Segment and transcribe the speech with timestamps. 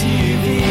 [0.00, 0.69] TV.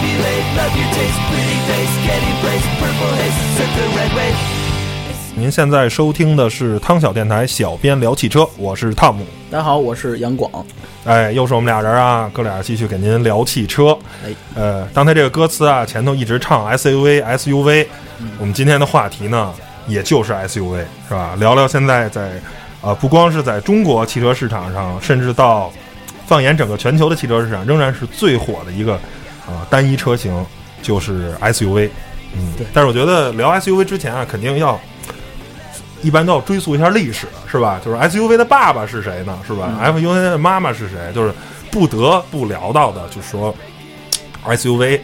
[0.00, 4.12] You late, copulate, love your taste, pretty face, getting place, purple haze, surf the red
[4.16, 4.36] wave.
[5.34, 9.24] 您现在收听的是汤小电台，小编聊汽车，我是汤姆。
[9.50, 10.50] 大家好，我是杨广。
[11.04, 13.96] 哎，又是我们俩人啊，哥俩继续给您聊汽车。
[14.24, 17.86] 哎，呃，刚才这个歌词啊，前头一直唱 SUV SUV，、
[18.38, 19.52] 我们今天的话题呢，
[19.88, 21.34] 也就是 SUV，是吧？
[21.38, 22.32] 聊聊现在在，
[22.82, 25.72] 呃，不光是在中国汽车市场上，甚至到
[26.26, 29.00] 放眼整个全球的汽车市场，仍然是最火的一个
[29.46, 30.44] 啊、单一车型，
[30.82, 31.88] 就是 SUV。
[32.34, 34.80] 嗯，对但是我觉得聊 SUV 之前啊，肯定要。
[36.04, 37.80] 一般都要追溯一下历史，是吧？
[37.84, 39.38] 就是 SUV 的爸爸是谁呢？
[39.46, 40.96] 是吧、f u v 的妈妈是谁？
[41.14, 41.32] 就是
[41.70, 43.54] 不得不聊到的，就是说
[44.44, 44.98] SUV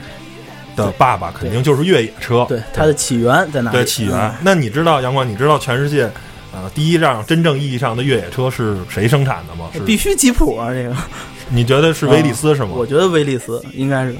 [0.75, 3.77] 的爸爸肯定就是越野车，对，它的起源在哪里？
[3.77, 4.19] 对起源。
[4.19, 6.11] 嗯那你知道杨光，你知道全世界
[6.53, 9.67] 呃第一辆真正意义上的越野车是谁生产的吗？
[9.73, 10.73] 是必须吉普啊！
[10.73, 10.97] 这个，
[11.51, 12.71] 你觉得是威利斯是吗？
[12.73, 14.17] 我觉得威利斯应该是，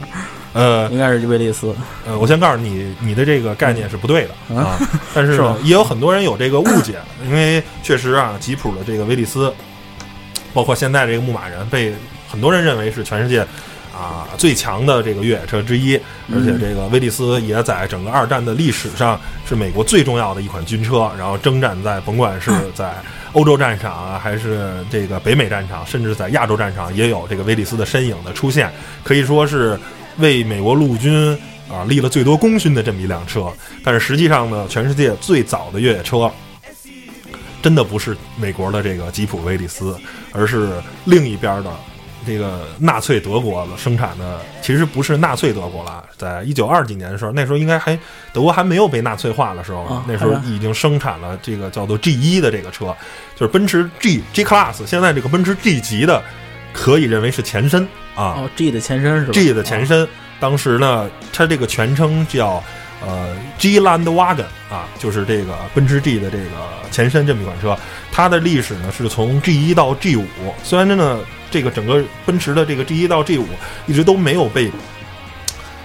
[0.53, 1.75] 呃应该是威利斯。
[2.07, 4.79] 呃，我先告诉你，你的这个概念是不对的嗯啊。
[5.15, 9.53] 但是是，也有很多人有这个误解，因为确实啊，吉普的这个威利斯，
[10.55, 11.95] 包括现在这个牧马人，被
[12.29, 13.41] 很多人认为是全世界
[13.95, 16.01] 啊最强的这个越野车之一。
[16.33, 19.19] 而且这个威利斯也在整个二战的历史上
[19.49, 22.95] 是美国最重要的一款军车，然后征战在甭管是在
[23.39, 28.69] 欧洲战场啊，还是这个北美战场，甚至在亚洲战场，也有这个威利斯的身影的出现，
[29.05, 29.79] 可以说是
[30.17, 31.39] 为美国陆军
[31.71, 33.47] 啊立了最多功勋的这么一辆车。
[33.85, 36.29] 但是实际上呢，全世界最早的越野车。
[37.63, 39.97] 真的不是美国的这个吉普威利斯，
[40.33, 40.73] 而是
[41.05, 41.71] 另一边的
[42.29, 47.99] 这个纳粹德国的生产的，其实不是纳粹德国了，在一九二几年的时候，那时候应该还
[48.35, 52.95] 德国还没有被纳粹化的时候，啊那时候已经生产了这个叫做 G 一的这个车，
[53.35, 56.23] 就是奔驰 G G Class，现在这个奔驰 G 级的
[56.75, 57.83] 可以认为是前身
[58.15, 58.37] 啊。
[58.37, 60.07] 哦，G 的前身是吧 G 的前身，
[60.39, 62.63] 当时呢，它这个全称叫
[63.07, 66.51] 呃 G Land Wagon 啊，就是这个奔驰 G 的这个
[66.91, 67.75] 前身这么一款车。
[68.19, 70.25] 它的历史呢是从 G 一到 G 五，
[70.65, 71.21] 虽然真的
[71.53, 73.47] 这个整个奔驰的这个 G 一到 G 五
[73.87, 74.73] 一直都没有被。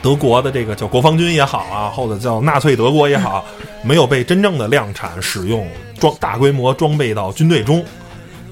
[0.01, 3.45] 德国的这个叫国防军也好啊，或者叫纳粹德国也好，
[3.85, 7.85] 没有被真正的量产使用装大规模装备到军队中。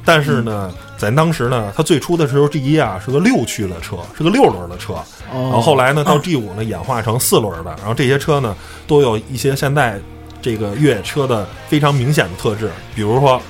[0.06, 4.94] 但是呢，在当时呢，它最初的时候 G 一啊是个六驱的车，是个六轮的车。
[5.34, 8.56] 哦，然后后来呢，到 G 五呢演化成四轮的，然后这些车呢
[8.86, 10.00] 都有一些现在
[10.40, 13.42] 这个越野车的非常明显的特质，比如说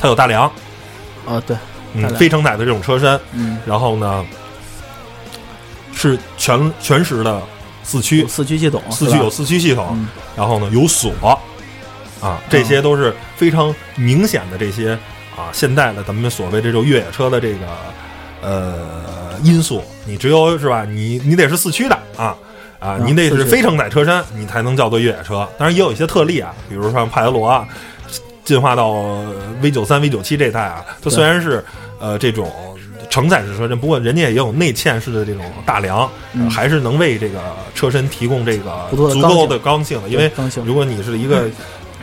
[0.00, 0.50] 它有大梁，
[1.26, 1.56] 哦，对，
[1.94, 4.24] 嗯，非承载的这种车身，嗯，然后呢
[5.92, 7.40] 是全全时的
[7.82, 10.08] 四驱，四驱系统，四驱有四驱系统，嗯。
[10.36, 11.12] 然后呢有锁。
[12.22, 14.92] 啊，这些都是非常明显的这些
[15.34, 17.66] 啊现代的咱们所谓这种越野车的这个
[18.42, 19.82] 呃因素。
[20.04, 20.84] 你只有是吧？
[20.84, 22.36] 你你得是四驱的啊
[22.78, 25.48] 啊，嗯你得是非承载车身，你才能叫做越野车。
[25.56, 27.66] 当然也有一些特例啊，比如说帕杰罗啊，
[28.44, 28.92] 进化到
[29.60, 31.64] V 九三、V 九七这代啊，它虽然是
[31.98, 32.50] 呃这种。
[33.08, 36.08] 承载式车身，不过人家也有内嵌式的这种大梁，
[36.48, 37.40] 还是能为这个
[37.74, 40.08] 车身提供这个不错的足够的刚性的。
[40.08, 41.50] 因为刚性如果你是一个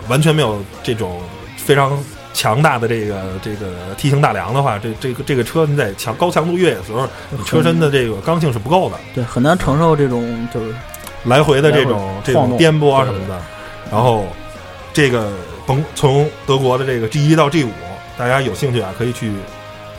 [0.09, 1.21] 完全没有这种
[1.55, 1.97] 非常
[2.33, 3.67] 强大的这个这个
[3.97, 10.75] T 型大梁的话，这这个这个车你在强高强度越野的时候，你车身的这个刚性是不够的，对，很难承受这种就是
[11.23, 13.41] 来回的这种来回晃动这种颠簸啊什么的。
[13.89, 14.27] 然后
[14.91, 15.31] 这个
[15.67, 17.71] 甭从德国的这个 G 一到 G 五，
[18.17, 19.29] 大家有兴趣啊可以去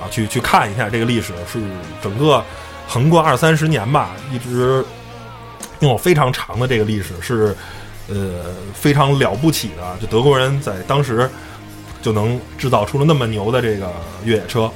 [0.01, 1.61] 啊去去看一下这个历史，是
[2.03, 2.43] 整个
[2.89, 4.83] 横过二三十年吧，一直
[5.81, 7.55] 拥有非常长的这个历史，是
[8.09, 9.97] 呃非常了不起的。
[10.01, 11.29] 就德国人在当时
[12.01, 13.93] 就能制造出了那么牛的这个
[14.25, 14.71] 越野车，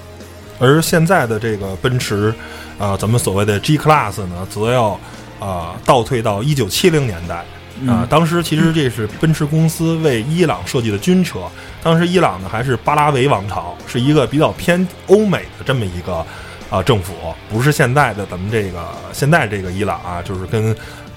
[0.59, 2.35] 而现在的这个奔驰，
[2.79, 5.01] 啊，咱们所谓的 G Class 呢，则要
[5.41, 7.43] 啊倒退到一九七零年代。
[7.89, 11.41] 啊，嗯当时其实这是奔驰公司为伊朗设计的军车。
[11.83, 16.25] 当时伊朗呢还是巴拉维王朝，是一个比较偏欧美的这么一个
[16.71, 17.13] 啊政府，
[17.51, 20.75] 不是现在的咱们这个现在这个伊朗啊，就是跟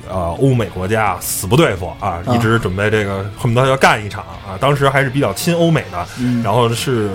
[0.09, 4.57] 呃欧美国家死不对付啊，啊一直准备这个恨不得要干一场啊。
[4.59, 7.09] 当时还是比较亲欧美的，嗯然后是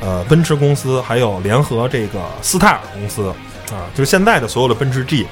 [0.00, 3.28] 呃奔驰公司还有联合这个斯泰尔公司
[3.72, 5.26] 啊，就是现在的所有的奔驰 G，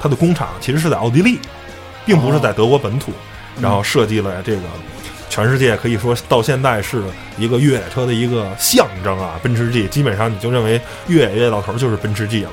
[0.00, 1.38] 它的工厂其实是在奥地利，
[2.04, 3.12] 并不是在德国本土，
[3.60, 4.62] 然后设计了这个。
[5.28, 7.02] 全世界可以说到现在是
[7.38, 9.40] 一个越野车的一个象征啊！
[9.42, 12.50] 奔驰 G 基本上你就认为越野越头就是奔驰 G 了，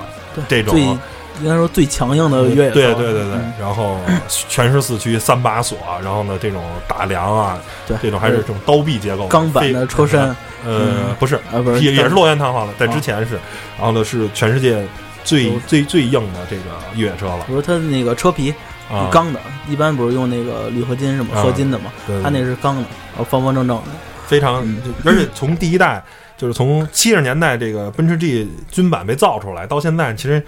[0.47, 0.81] 对这种最
[1.41, 3.99] 应该说最强硬的越野车，对对对对嗯，然后
[4.29, 10.35] 全是四驱三把锁，然后呢这种打梁啊，对这种还是这种刀臂结构，钢板的车身，呃
[10.65, 11.15] 嗯。
[11.19, 13.33] 不是，啊不是也也是落源弹簧的，在啊之前是，
[13.77, 14.81] 然后呢是全世界
[15.25, 16.63] 最最最硬的这个
[16.95, 17.39] 越野车了。
[17.45, 18.55] 比如它那个车皮啊，
[19.11, 22.81] 钢的，一般不是用那个铝合金什么啊合金的嘛，对它那是钢的，
[23.11, 23.83] 然后方方正正的，
[24.27, 26.03] 非常嗯，而且从第一代
[26.37, 30.43] 就是从七十年代这个奔驰 G 军版被造出来到现在，其实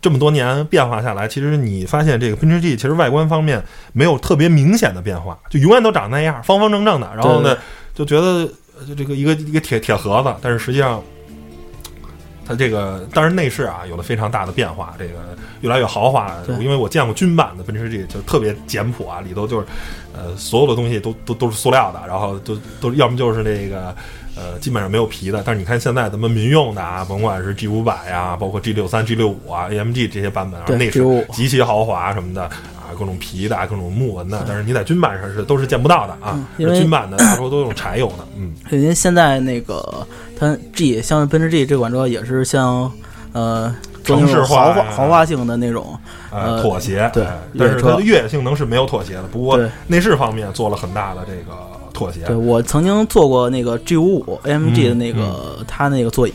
[0.00, 3.62] 这么多年变化下来，其实你发现这个奔驰 G 其实外观方面
[3.92, 7.10] 没有特别明显的变化，就永远都长那样，方方正正的。
[7.14, 7.56] 然后呢，
[7.94, 11.02] 就觉得呃就这个一个一个铁铁盒子，但是实际上。
[12.46, 15.14] 它这个当然内饰啊有了非常大的变化，这个
[15.62, 16.32] 越来越豪华。
[16.46, 19.66] 对因为我见过军版的奔驰 G，就特别简朴啊，里头就是
[20.14, 23.94] 呃所有的东西都都都是塑料的，然后都都要么就是那个
[24.36, 25.42] 呃基本上没有皮的。
[25.44, 31.02] 但是你看现在咱们民用的啊，甭管是 G 五百呀，包括 G 六三、G 六五啊、AMG 这些版本啊，内饰
[31.32, 32.48] 极其豪华什么的
[32.86, 36.44] 啊，各种皮的、啊、各种木纹的，但是你在军版上是都是见不到的啊嗯。
[36.56, 40.06] 因为军版的 大多都用柴油的，嗯，因为现在那个
[40.38, 42.90] 它 G 像奔驰 G 这款车也是像
[43.32, 43.74] 呃
[44.04, 45.98] 城市种豪华化豪华性的那种，
[46.30, 49.24] 呃，呃妥协，对哎但是它的越野性能是没有妥协的。
[49.24, 51.56] 不过内饰方面做了很大的这个
[51.92, 52.20] 妥协。
[52.26, 56.34] 对我曾经坐过那个 G 五五 AMG 的那个它那个座椅，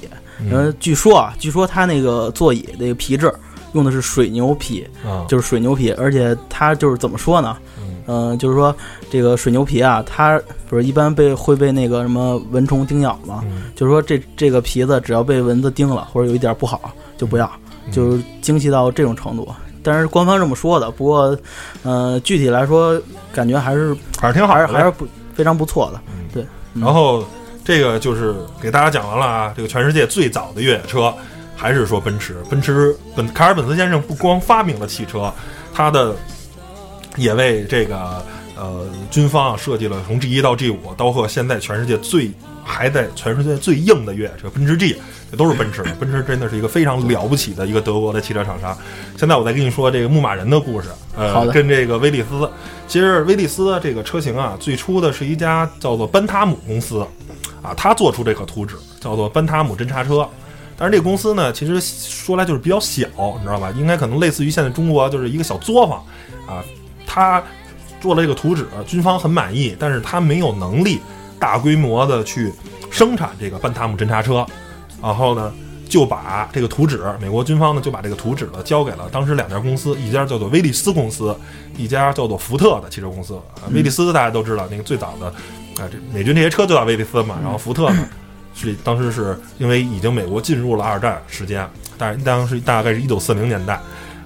[0.49, 3.33] 然后嗯据说啊，据说它那个座椅那个皮质
[3.73, 7.57] 用的是水牛皮，啊，就是水牛皮，而且它就是怎么说呢？
[7.79, 8.75] 嗯嗯、就是说
[9.09, 13.41] 这个水牛皮啊，它不是一般被会被那个什么蚊虫叮咬吗？
[13.45, 17.49] 嗯就是说这这个皮子只要被蚊子叮了，或者有一点不好就不要，
[17.85, 19.47] 嗯就是精细到这种程度。
[19.83, 21.37] 但是官方这么说的，不过，
[21.83, 23.01] 呃，具体来说，
[23.33, 26.01] 感觉还是还是挺好，还是还是不非常不错的。
[26.07, 26.43] 嗯对
[26.73, 27.23] 嗯然后
[27.63, 31.13] 这个就是给大家讲完了啊，这个全世界最早的越野车，
[31.61, 32.37] 还是说奔驰。
[32.49, 35.31] 奔驰本卡尔本斯先生不光发明了汽车，
[35.71, 36.15] 他的
[37.17, 38.25] 也为这个
[38.57, 42.31] 呃军方啊设计了从 G 一到 G 五，包括现在全世界最
[42.63, 44.99] 还在全世界最硬的越野车奔驰 G，
[45.29, 45.93] 这都是奔驰的。
[46.01, 48.75] 奔驰真的是一个非常了不起的一个德国的汽车厂商。
[49.15, 52.49] 现在我再跟你说这个牧马人的故事，呃跟这个威利斯。
[52.87, 57.05] 其实威利斯这个车型啊，最初的是一家叫做班塔姆公司，
[57.61, 60.27] 啊，他做出这个图纸叫做班塔姆侦察车。
[60.81, 63.05] 但是这个公司呢，其实说来就是比较小，
[63.37, 63.71] 你知道吧？
[63.77, 65.99] 应该可能类似于现在中国就是一个小作坊
[66.47, 66.63] 啊。
[67.05, 67.43] 他
[67.99, 70.99] 做了这个图纸，军方很满意，但是他没有能力
[71.37, 72.51] 大规模的去
[72.89, 74.43] 生产这个班塔姆侦察车。
[74.99, 75.53] 然后呢，
[75.87, 81.35] 就把这个图纸，美国军方呢就把这个图纸呢交给了当时两家公司，一家叫做威利斯公司，
[81.77, 83.35] 一家叫做福特的汽车公司。
[83.35, 85.27] 啊，威利斯大家都知道，那个最早的
[85.83, 87.37] 啊，这美军这些车就叫威利斯嘛。
[87.43, 88.09] 然后福特呢，
[88.53, 91.67] 是当时是因为已经美国进入了二战时间，
[91.97, 93.79] 但是当时大概是一九四零年代，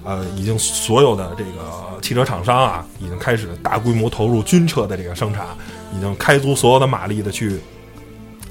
[0.04, 5.46] 呃，已经所有的这个汽车厂商啊，已经开始大规模投入军车的这个生产，
[5.96, 7.58] 已经开足所有的马力的去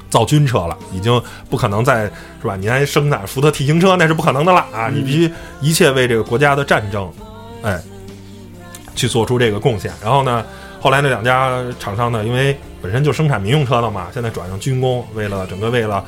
[0.09, 2.05] 造军车了，已经不可能再
[2.41, 2.55] 是吧？
[2.55, 4.89] 你还生产福特 T 型车那是不可能的了啊！
[4.89, 5.31] 你必须
[5.61, 7.11] 一切为这个国家的战争，
[7.61, 7.81] 哎，
[8.95, 9.91] 去做出这个贡献。
[10.01, 10.45] 然后呢，
[10.85, 16.05] 后来那两家厂商呢，因为本身就生产民用车的嘛，现在转向军工，为了整个为了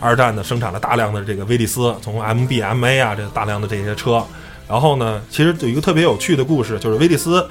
[0.00, 4.24] 二战呢，生产了大量的这个威利斯，从 MB、MA 啊，这大量的这些车。
[4.66, 7.46] 然后呢，其实有一个特别有趣的故事，就是威利斯，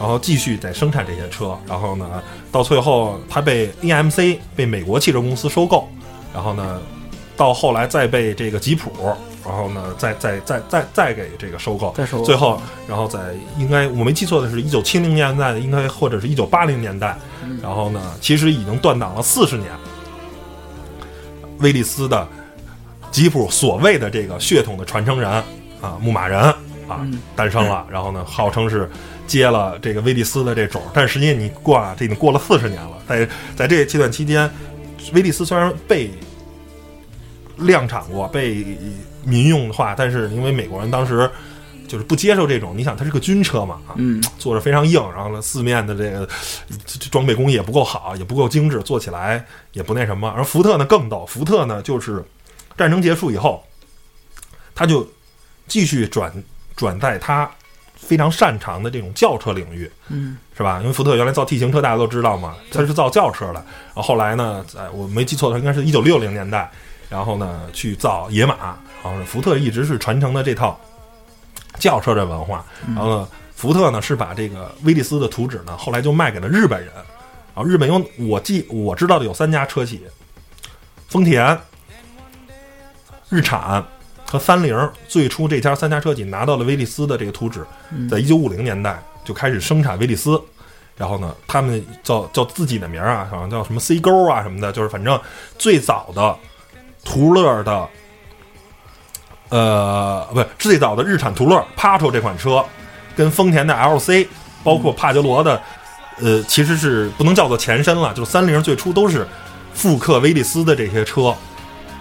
[0.00, 1.56] 然后继续在生产这些车。
[1.64, 5.88] 然后呢，到最后它被 EMC 被美国汽车公司收购，
[6.34, 6.80] 然后呢，
[7.36, 8.90] 到后来再被这个吉普，
[9.46, 11.94] 然后呢，再再再再再给这个收购。
[12.24, 13.18] 最后，然后在
[13.56, 19.70] 应该我没记错的是，一九七零年代，应该或者是一九八零年代，嗯然后呢，其实已经断档了四十年。
[21.60, 22.28] 威利斯的
[23.10, 25.30] 吉普所谓的这个血统的传承人
[25.80, 26.56] 啊，牧马人啊
[27.00, 28.90] 嗯诞生了，然后呢，号称是
[29.26, 34.50] 接了这个威利斯的这种，但实际你过啊，这已经过了四十年了，在在这阶段期间，
[35.14, 36.10] 威利斯虽然被
[37.56, 38.76] 量产过，被
[39.26, 41.28] 民用化，但是因为美国人当时
[41.88, 46.28] 就是不接受这种，你想它是个军车嘛啊，嗯，做着非常硬，然后呢，四面的这个
[47.10, 50.28] 装备工艺也不够好，也不够精致，做起来也不那什么。
[50.36, 52.24] 而福特呢更逗，福特呢就是
[52.76, 53.64] 战争结束以后，
[54.74, 55.06] 他就
[55.66, 56.32] 继续转
[56.74, 57.50] 转在他
[57.94, 60.80] 非常擅长的这种轿车领域，嗯，是吧？
[60.80, 63.54] 因为福特原来造 T 型车，大家都知道嘛，他是造轿车的。
[63.54, 66.70] 然后后来呢，在我没记错的话，应该是一九六零年代，
[67.08, 70.78] 然后呢去造野马，然后福特一直是传承的这套
[71.78, 76.92] 轿车的文化，然后呢福特呢是把这个威利斯的图纸呢后来就卖给了日本人，
[77.54, 80.02] 然后日本有我记我知道的有三家车企，
[81.08, 81.58] 丰田、
[83.28, 83.84] 日产
[84.24, 87.64] 和三菱，最初这家三家车企拿到了威利斯的这个图纸，
[88.10, 90.40] 在一九五零年代就开始生产威利斯。
[90.98, 95.20] 然后呢，他们叫叫自己的名儿啊，好像叫什么 C 勾啊什么的，就是反正
[95.58, 96.34] 最早的
[97.06, 97.88] 途乐的，
[99.48, 102.62] 呃，不是最早的日产途乐 Patrol 这款车，
[103.16, 104.26] 跟丰田的 LC，
[104.62, 105.62] 包括帕杰罗的，
[106.20, 109.26] 呃，其实是不能叫做前身了，就是三菱最初都是
[109.72, 111.34] 复刻威利斯的这些车。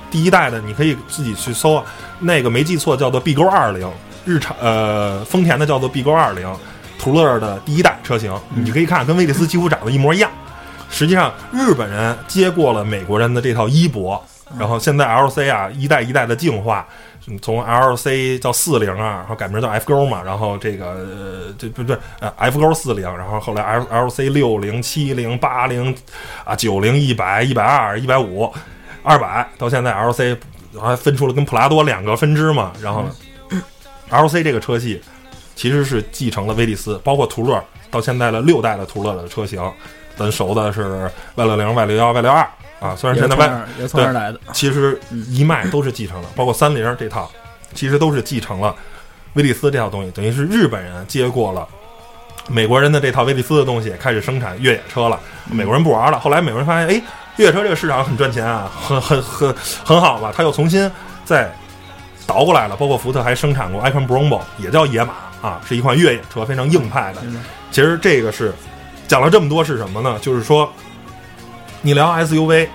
[0.09, 1.81] 第一代的你可以自己去搜，
[2.19, 3.89] 那个没记错叫做 B 勾二零，
[4.25, 6.51] 日产呃丰田的叫做 B 勾二零。
[6.97, 10.31] 途乐的第一代车型，你可以看跟威利斯几乎长得一模一样。
[10.89, 14.19] 实际上，日本人接过了美国人的这套衣钵，
[14.59, 16.85] 然后现在 LC 啊一代一代的进化，
[17.41, 25.95] 从 LC 叫四零啊，然后改名叫 F 勾嘛，然后这个呃这不不呃 F 勾四零，然后后来 L LC 六零七零八零
[26.43, 28.51] 啊九零一百一百二一百五
[29.03, 30.37] 二百，到现在 LC
[30.79, 33.09] 还分出了跟普拉多两个分支嘛，然后呢
[34.09, 35.01] LC 这个车系。
[35.57, 39.57] 其实是继承了威利斯，包括途乐到现在的六代的途乐的车型，
[40.17, 42.45] 咱熟的是 Y 六零、Y 六幺、Y 六二
[42.79, 42.95] 啊。
[42.95, 47.29] 虽然现在 Y 也从那儿来的，其实一脉都是继承了，包括三菱这套，
[47.73, 48.75] 其实都是继承了
[49.33, 51.67] 威利斯这套东西，等于是日本人接过了
[52.47, 55.19] 美国人的这套威利斯的东西，开始生产越野车了。
[55.51, 57.01] 美国人不玩了，后来美国人发现，哎，
[57.37, 60.33] 越野车这个市场很赚钱啊，很很很很好吧？
[60.35, 60.89] 他又重新
[61.23, 61.51] 再
[62.27, 65.13] 倒过来了，包括福特还生产过 Icon Brombo，也叫野马。
[65.41, 67.21] 啊，是一款越野车，非常硬派的。
[67.69, 68.51] 其实这个是
[69.07, 70.17] 讲了这么多是什么呢？
[70.19, 70.67] 就是说，
[71.85, 72.67] 你聊 SUV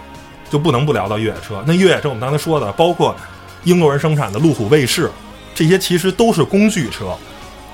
[0.48, 1.60] 就不能不聊到越野车。
[1.66, 3.12] 那越野车我们刚才说的，包括
[3.64, 5.10] 英国人生产的路虎卫士，
[5.52, 7.06] 这些其实都是工具车。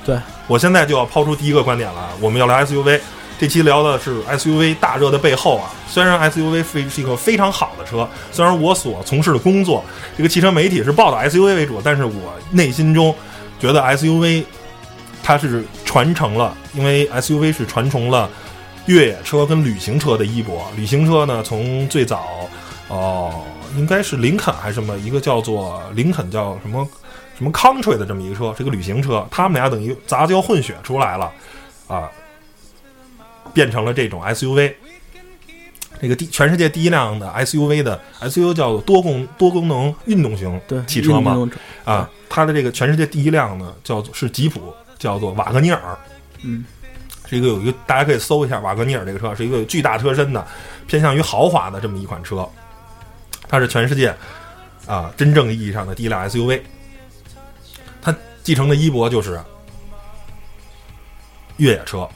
[0.03, 2.99] 对我现在就要抛出第一个观点了，我们要聊 SUV。
[3.39, 5.69] 这期聊的是 SUV 大热的背后啊。
[5.87, 9.85] 虽然 SUV 非是一个非常好的车，虽然我所从事的工作
[10.17, 13.15] 这个汽车媒体是报道 SUV 为主，但是我内心中
[13.61, 14.43] 觉得 SUV。
[15.23, 18.31] 它是传承了，因为 SUV 是传承了
[18.87, 20.67] 越野车跟旅行车的衣钵。
[20.77, 22.49] 旅行车呢，从最早
[22.89, 23.45] 哦，
[23.77, 26.89] 应该是林肯还是什么一个叫做林肯叫什么
[27.37, 29.27] 什么 Country 的这么一个车，是个旅行车。
[29.31, 31.33] 他们俩等于杂交混血出来了
[31.87, 32.11] 啊，
[33.53, 34.73] 变成了这种 SUV。
[36.01, 41.49] 这个第全世界第一辆的 SUV 的 SUV 叫做多功多功能运动型汽车嘛
[41.85, 44.75] 啊，它的这个全世界第一辆呢叫做是吉普。
[44.99, 45.79] 叫做瓦格尼尔，
[46.43, 46.65] 嗯，
[47.27, 50.47] 是一个有一个大家可以搜一下瓦格尼尔这个车，是一个巨大车身的，
[50.87, 52.49] 偏向于豪华的这么一款车。
[53.49, 54.15] 它是全世界
[54.87, 56.61] 啊真正意义上的第一辆 SUV。
[58.01, 59.41] 它继承的衣钵就是
[61.57, 62.09] 越野车。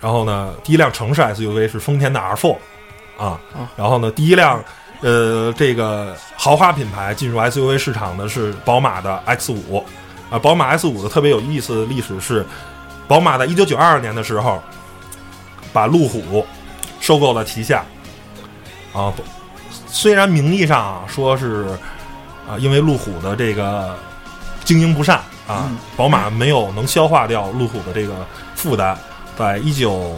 [0.00, 2.56] 然后呢，第一辆城市 SUV 是丰田的 R4
[3.16, 3.40] 啊。
[3.76, 4.62] 然后呢，第一辆
[5.00, 9.82] 呃这个豪华品牌进入 SUV 市场的是宝马的 X5。
[10.30, 12.42] 啊，宝马 X 五的特别有意思的历史是，
[13.06, 14.62] 宝马在一九九二年的时候，
[15.72, 16.46] 把路虎
[17.00, 17.84] 收购了旗下。
[18.94, 19.12] 啊，
[19.86, 21.66] 虽然名义上说是
[22.48, 23.96] 啊，因为路虎的这个
[24.64, 28.14] 经营不善啊，宝马没有能消化掉路虎的这个
[28.54, 28.96] 负担，
[29.36, 30.14] 在一九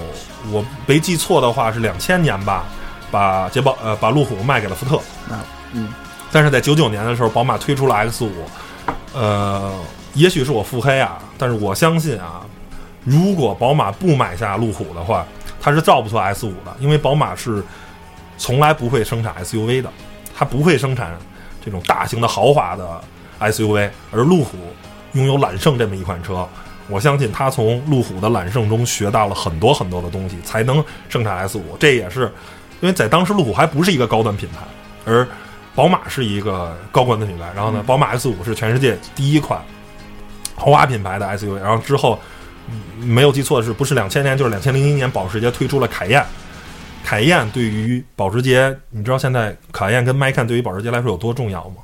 [0.52, 2.64] 我没记错的话是两千年吧，
[3.10, 5.00] 把捷豹呃把路虎卖给了福特。
[5.72, 5.92] 嗯，
[6.30, 8.32] 但是在九九年的时候，宝马推出了 X 五，
[9.14, 9.72] 呃。
[10.14, 12.42] 也许是我腹黑啊，但是我相信啊，
[13.04, 15.26] 如果宝马不买下路虎的话，
[15.60, 17.62] 它是造不出 S 五的，因为宝马是
[18.36, 19.90] 从来不会生产 SUV 的，
[20.34, 21.16] 它不会生产
[21.64, 23.00] 这种大型的豪华的
[23.40, 24.56] SUV，而路虎
[25.12, 26.48] 拥有揽胜这么一款车，
[26.88, 31.76] 我相信它从路虎的揽胜中学到了很多很多的东西，才能生产 S 五。
[31.78, 32.22] 这也是
[32.80, 34.58] 因为在当时路虎还不是一个高端品牌，
[35.04, 35.26] 而
[35.74, 37.50] 宝马是一个高端的品牌。
[37.54, 39.60] 然后呢，宝马 S 五是全世界第一款。
[40.56, 42.16] 豪华品牌的 SUV，然后之后
[43.00, 46.24] 没有记错的是，不是两千年就是两千零一年，保时捷推出了凯宴。
[47.04, 51.76] 凯宴对于保时捷，你知道现在凯宴跟迈凯对于保时捷来说有多重要吗？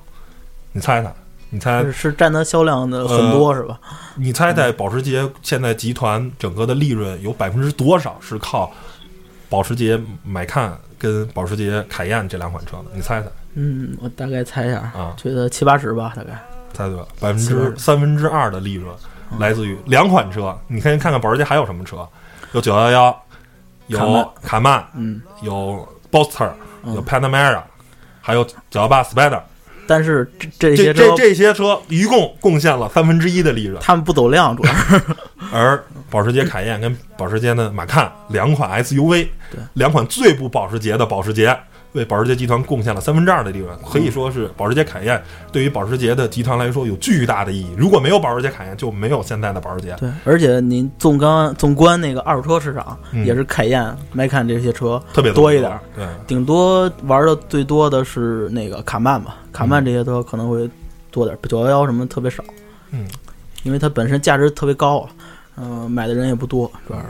[0.72, 1.12] 你猜猜，
[1.50, 3.78] 你猜是占它销量的很多是吧？
[4.16, 8.72] 你猜猜保时捷现在集团整个的利润有百分之多少是靠
[9.50, 12.84] 保时捷迈看跟保时捷凯宴这两款车的？
[12.94, 13.28] 你猜猜？
[13.54, 16.40] 嗯，我大概猜一下啊，觉得七八十吧，大概。
[16.72, 18.94] 猜对了，百分之三分之二的利润
[19.38, 20.58] 来自于两款车。
[20.66, 22.06] 你可以看看保时捷还有什么车？
[22.52, 23.22] 有九幺幺，
[23.86, 26.50] 有卡曼，嗯，有 Boxster，
[26.86, 27.62] 有 Panamera，
[28.20, 29.40] 还有九幺八 Spider，
[29.86, 35.00] 但是这这这些车这这些车一共贡献了三分之一的利润，他们不走量，主要是
[35.52, 39.28] 而保时捷凯宴跟保时捷的马看两款 SUV，
[39.74, 41.56] 两款最不保时捷的保时捷，
[41.92, 47.68] 为保时捷集团贡献了三分之二的利润，可以说是保时捷凯宴对于保时捷的集团来说有巨大的意义。
[47.76, 49.96] 如果没有保时捷凯宴，就没有现在的保时捷。
[49.98, 53.20] 对，而且您纵观纵观那个二手车市场，嗯。
[53.30, 60.68] 也是凯宴、迈凯这些车特别多一点儿，对，顶多玩的最多的是那个卡曼吧，卡曼这些车可能会
[61.10, 62.42] 多点，九幺幺什么特别少，
[62.90, 63.06] 嗯，
[63.62, 65.10] 因为它本身价值特别高啊，
[65.58, 67.06] 嗯、买的人也不多，主要是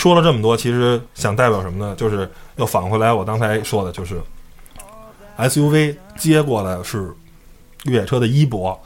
[0.00, 1.94] 说了这么多，其实想代表什么呢？
[1.94, 2.26] 就是
[2.56, 4.18] 要返回来我刚才说的，就是
[5.36, 7.14] SUV 接过来是
[7.84, 8.80] 越野车的衣钵，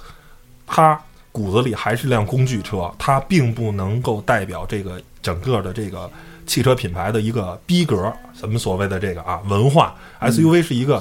[0.66, 6.10] 它骨子里还是辆工具车，它并不能够代表这个整个的这个
[6.48, 8.12] 汽车品牌的一个逼格。
[8.36, 11.00] 咱们所谓的这个啊文化，SUV 是一个，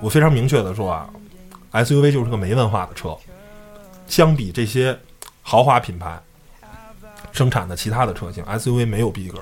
[0.00, 1.08] 我非常明确的说啊
[1.70, 3.16] ，SUV 就是个没文化的车，
[4.08, 4.98] 相比这些
[5.42, 6.20] 豪华品牌。
[7.32, 9.38] 生产的其他的车型，SUV 没有逼格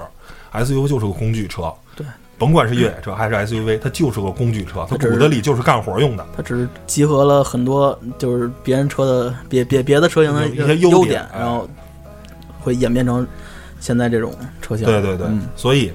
[0.52, 1.72] ，SUV 就是个工具车。
[1.94, 6.26] 对，甭管是越野车还是 SUV，它就是个工具车，它骨子里就是干活用的。
[6.36, 11.66] 它只是集合了很多就是别人车的别别别的车型的一些优优点哎然后
[12.60, 13.26] 会演变成
[13.80, 14.84] 现在这种车型。
[14.84, 15.90] 对对对，嗯所以，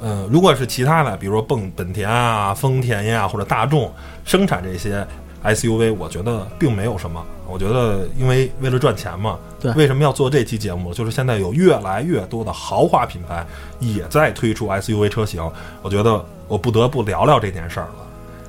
[0.00, 3.92] 呃，如果是其他的，比如说蹦本田啊、丰田呀或者大众
[4.24, 5.06] 生产这些
[5.44, 7.24] SUV，我觉得并没有什么。
[7.46, 10.94] 我觉得，因为为了赚钱嘛，对为什么要做这期节目？
[10.94, 13.46] 就是现在有越来越多的豪华品牌
[13.78, 15.42] 也在推出 SUV 车型，
[15.82, 17.94] 我觉得我不得不聊聊这件事儿了。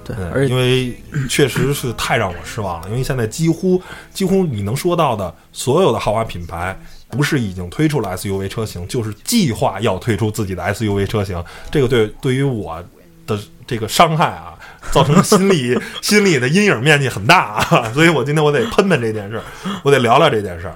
[0.05, 0.95] 对，因为
[1.27, 2.89] 确实是太让我失望了。
[2.89, 3.81] 因为现在几乎
[4.13, 6.77] 几乎你能说到的所有的豪华品牌，
[7.09, 11.43] 不是已经推出了 SUV 车型，就是计划要推出自己的 SUV 车型。
[11.69, 12.81] 这个对对于我
[13.27, 13.37] 的
[13.67, 14.54] 这个伤害啊，
[14.91, 17.91] 造成心理心理的阴影面积很大啊。
[17.93, 19.43] 所以我今天我得喷喷这件事儿，
[19.83, 20.75] 我得聊聊这件事儿。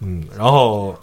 [0.00, 0.98] 嗯，然后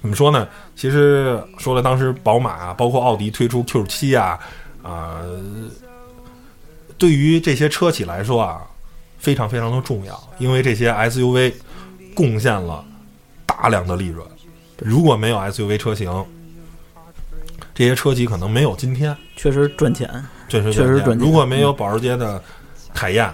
[0.00, 0.48] 怎么说呢？
[0.74, 4.38] 其实说了，当时宝马啊，包括奥迪推出 Q 七啊，
[4.82, 5.20] 啊、
[6.98, 8.62] 对于这些车企来说啊，
[9.18, 11.52] 非常非常的重要，因为这些 SUV
[12.14, 12.84] 贡献了
[13.46, 14.26] 大量的利润。
[14.78, 16.10] 如果没有 SUV 车型，
[17.74, 19.16] 这些车企可能没有今天。
[19.36, 20.08] 确实赚钱。
[20.48, 22.42] 确实确实赚钱如果没有保时捷的
[22.92, 23.32] 凯宴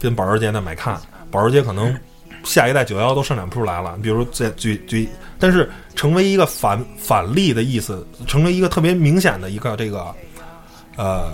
[0.00, 1.94] 跟保时捷的买看，保时捷可能
[2.42, 3.96] 下一代九幺都生产不出来了。
[4.02, 10.12] 比如在举举，但是成为一个反反例的意思，成为一个特别明显的一个这个
[10.96, 11.30] 呃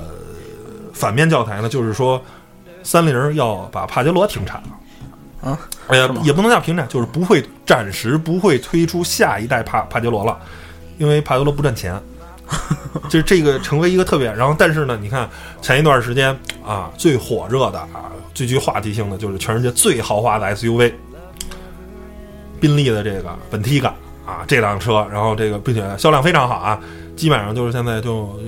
[0.92, 2.22] 反面教材呢，就是说
[2.82, 5.50] 三菱要把帕杰罗停产了。
[5.50, 10.38] 啊，哎呀，也不能叫停产，就是不会暂时不会推出下一代帕帕杰罗了，
[10.98, 11.98] 因为帕杰罗不赚钱。
[13.10, 15.28] 就是这个成为一个特别，然后但是呢，你看
[15.60, 20.92] 前一段时间啊，最火热的啊，最具话题性的就是全世界最豪华的 SUV，
[22.60, 26.80] 宾利的这个本 T 感啊，这辆车，然后这个并且销量非常好啊，
[27.16, 28.38] 基本上就是现在就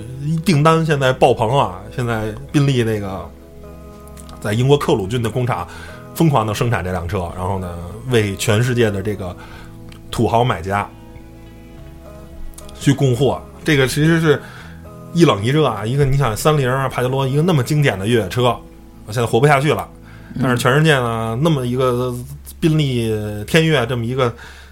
[0.45, 3.29] 订单现在爆棚啊，现在宾利那个
[4.39, 5.67] 在英国克鲁郡的工厂
[6.15, 7.77] 疯狂的生产这辆车，然后呢，
[8.09, 9.35] 为全世界的这个
[10.09, 10.89] 土豪买家
[12.79, 13.41] 去供货。
[13.63, 14.41] 这个其实是
[15.13, 18.43] 一冷一热啊，一个你想三菱啊、帕杰罗一个那么经典的越野车，
[19.05, 19.87] 我现在活不下去了。
[20.39, 22.13] 但是全世界呢，那么一个
[22.59, 23.11] 宾利
[23.45, 24.31] 天越这么一个，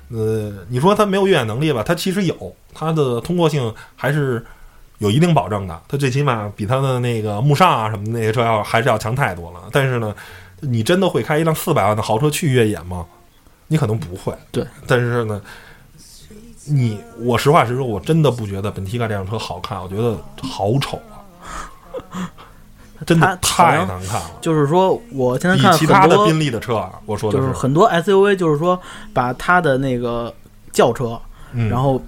[0.10, 1.82] 呃，你说它没有越野能力吧？
[1.82, 4.46] 它其实有，它的通过性还是
[5.00, 5.82] 有一定保证的。
[5.88, 9.62] 它最起码比它的那个慕尚啊什么那些车要还是要强太多了。
[9.72, 10.14] 但是呢，
[10.60, 13.04] 你真的会开一辆四百万的豪车去越野吗？
[13.68, 14.32] 你可能不会。
[14.52, 15.42] 对，但是呢，
[16.70, 22.30] 你我实话实说，我真的不觉得本提卡这辆车好看，我觉得好丑啊，
[23.06, 24.32] 真的太难看了。
[24.42, 28.80] 就是说，我现在看很多其他的宾利的车啊，我说的就是很多 SUV，就是说
[29.14, 30.34] 把它的那个
[30.72, 31.20] 轿车，
[31.54, 32.02] 嗯然后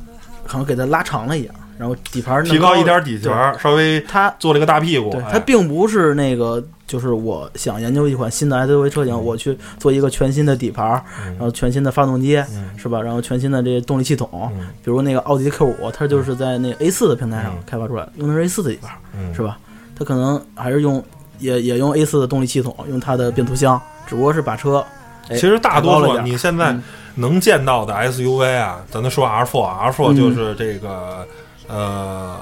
[0.45, 5.15] 可能给它拉长了一样，然后底盘弄提高一了点底盘儿，稍微它做了一个大屁股。
[5.32, 9.23] 它并不是那个，就是我想研究一款新的 SUV 车型，嗯。
[9.23, 11.28] 我去做一个全新的底盘，嗯。
[11.34, 12.71] 然后全新的发动机，嗯。
[12.75, 12.99] 是吧？
[12.99, 14.67] 然后全新的这些动力系统，嗯。
[14.84, 17.63] 比如那个奥迪 Q 五，它就是在那 A 四的平台上嗯。
[17.67, 19.32] 开发出来的，用的是 A 四的底盘，嗯。
[19.36, 19.60] 是吧？
[19.95, 21.04] 它可能还是用
[21.38, 24.84] 也也用 A 四的动力系统，用它的变速箱，只不过是把车。
[25.30, 26.84] 哎其实大多数你现在嗯。
[27.15, 30.15] 能见到的 SUV 啊，咱都说 R4，R4 嗯。
[30.15, 31.23] 就是这个
[31.67, 32.36] 呃，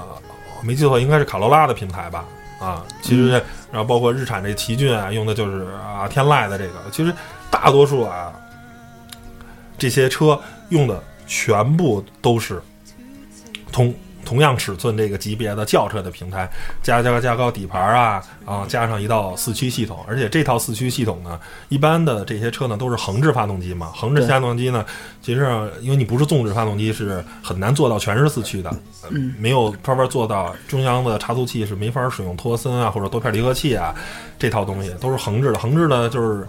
[0.58, 2.24] 我没记错应该是卡罗拉的品牌吧？
[2.60, 7.12] 啊，其实嗯然后包括日产这奇骏啊，用的就是啊天籁的这个，其实
[7.50, 8.32] 大多数啊
[9.76, 12.60] 这些车用的全部都是
[13.70, 13.94] 通
[14.28, 16.46] 同样尺寸这个级别的轿车的平台，
[16.82, 24.84] 加加加高底盘啊啊，加上一套四驱系统，而且这套四驱系统呢，一般的这些车呢都是横置发动机嘛，横置发动机呢，
[25.22, 28.68] 其实上因为你不是纵置发动机，是很难做到全是四驱的，
[29.02, 29.34] 呃嗯。
[29.38, 33.94] 没有专门做到中央的差速器是没法使用托森啊或者多片离合器啊，
[34.38, 36.46] 这套东西都是横置的，横置呢就是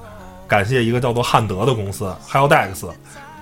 [0.49, 2.85] 感谢一个叫做汉德的公司 h e l d e x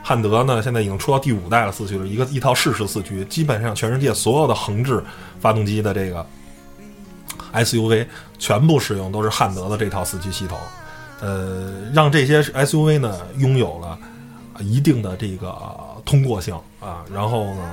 [0.07, 5.03] 汉德呢，现在已经出到第五代了四驱了，一个一套适时四驱，基本上全世界所有的横置
[5.37, 6.25] 发动机的这个
[7.53, 8.07] SUV
[8.39, 10.57] 全部使用都是汉德的这套四驱系统，
[11.19, 13.99] 呃，让这些 SUV 呢拥有了
[14.61, 15.53] 一定的这个
[16.05, 17.69] 通过性啊，然后呢，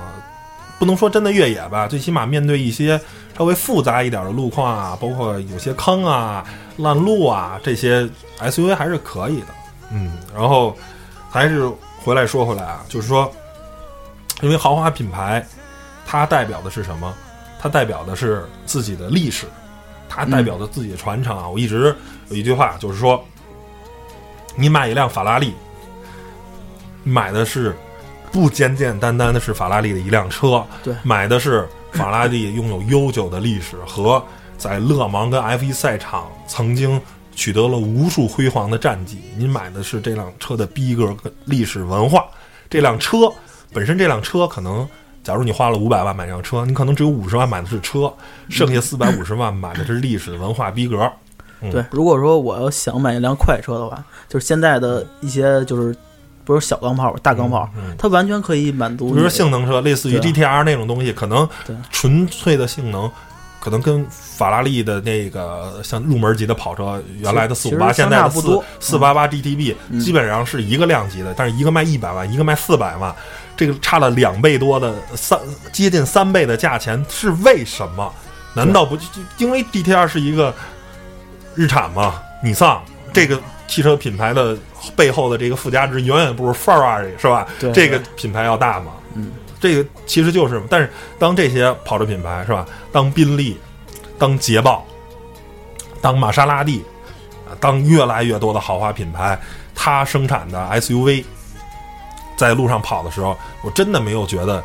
[0.77, 2.99] 不能说真的越野吧，最起码面对一些
[3.37, 6.43] 稍微复杂一点的路况啊，包括有些坑啊、
[6.75, 8.05] 烂路啊，这些
[8.41, 9.47] SUV 还是可以的。
[9.89, 10.75] 嗯，然后
[11.29, 11.71] 还是
[12.05, 13.33] 回来说回来啊，就是说，
[14.43, 15.43] 因为豪华品牌，
[16.05, 17.11] 它代表的是什么？
[17.59, 19.47] 它代表的是自己的历史，
[20.07, 21.49] 它代表的自己的传承啊。
[21.49, 21.95] 我一直
[22.29, 23.25] 有一句话，就是说，
[24.55, 25.51] 你买一辆法拉利，
[27.03, 27.75] 买的是
[28.31, 34.23] 不简简单单的是法拉利的一辆车，对买的是法拉利拥有悠久的历史和
[34.59, 37.01] 在勒芒跟 F1 赛场曾经
[37.35, 39.19] 取得了无数辉煌的战绩。
[39.37, 42.25] 您买的是这辆车的逼格跟历史文化。
[42.69, 43.31] 这辆车
[43.71, 44.87] 本身，这辆车可能，
[45.23, 48.11] 假如你花了五百万买这辆车，你可能只有五十万买的是车，
[48.49, 51.11] 剩下四百五十万买的是历史文化逼格。
[51.61, 55.95] 嗯对，如果说我要想买一辆快车的话，就是现在的一些就是
[56.43, 61.47] 不是小钢炮、大钢炮，嗯它完全可以满足比如说性能车，类似于 GTR 那种东西，可能
[61.91, 63.09] 纯粹的性能，
[63.65, 73.11] 可能跟法拉利的那个像入门级的跑车，原来的四五八，现在的四四八八 GTB，嗯基本上是一个量级的，但是一个卖一百万，一个卖四百万，
[73.57, 75.39] 这个差了两倍多的三
[75.73, 78.13] 接近三倍的价钱，是为什么？
[78.53, 80.53] 难道不就就因为 GTR 是一个
[81.55, 82.21] 日产吗？
[82.43, 82.79] 尼桑
[83.11, 84.55] 这个汽车品牌的
[84.95, 87.47] 背后的这个附加值远远不如 Ferrari 是吧？
[87.59, 88.91] 对这个品牌要大嘛？
[89.15, 89.31] 嗯，
[89.65, 92.63] 这个其实就是，但是当这些跑车品牌是吧？
[92.91, 93.59] 当宾利、
[94.19, 94.85] 当捷豹、
[95.99, 96.85] 当玛莎拉蒂，
[97.59, 99.39] 当越来越多的豪华品牌，
[99.73, 101.25] 它生产的 SUV
[102.37, 104.63] 在路上跑的时候，我真的没有觉得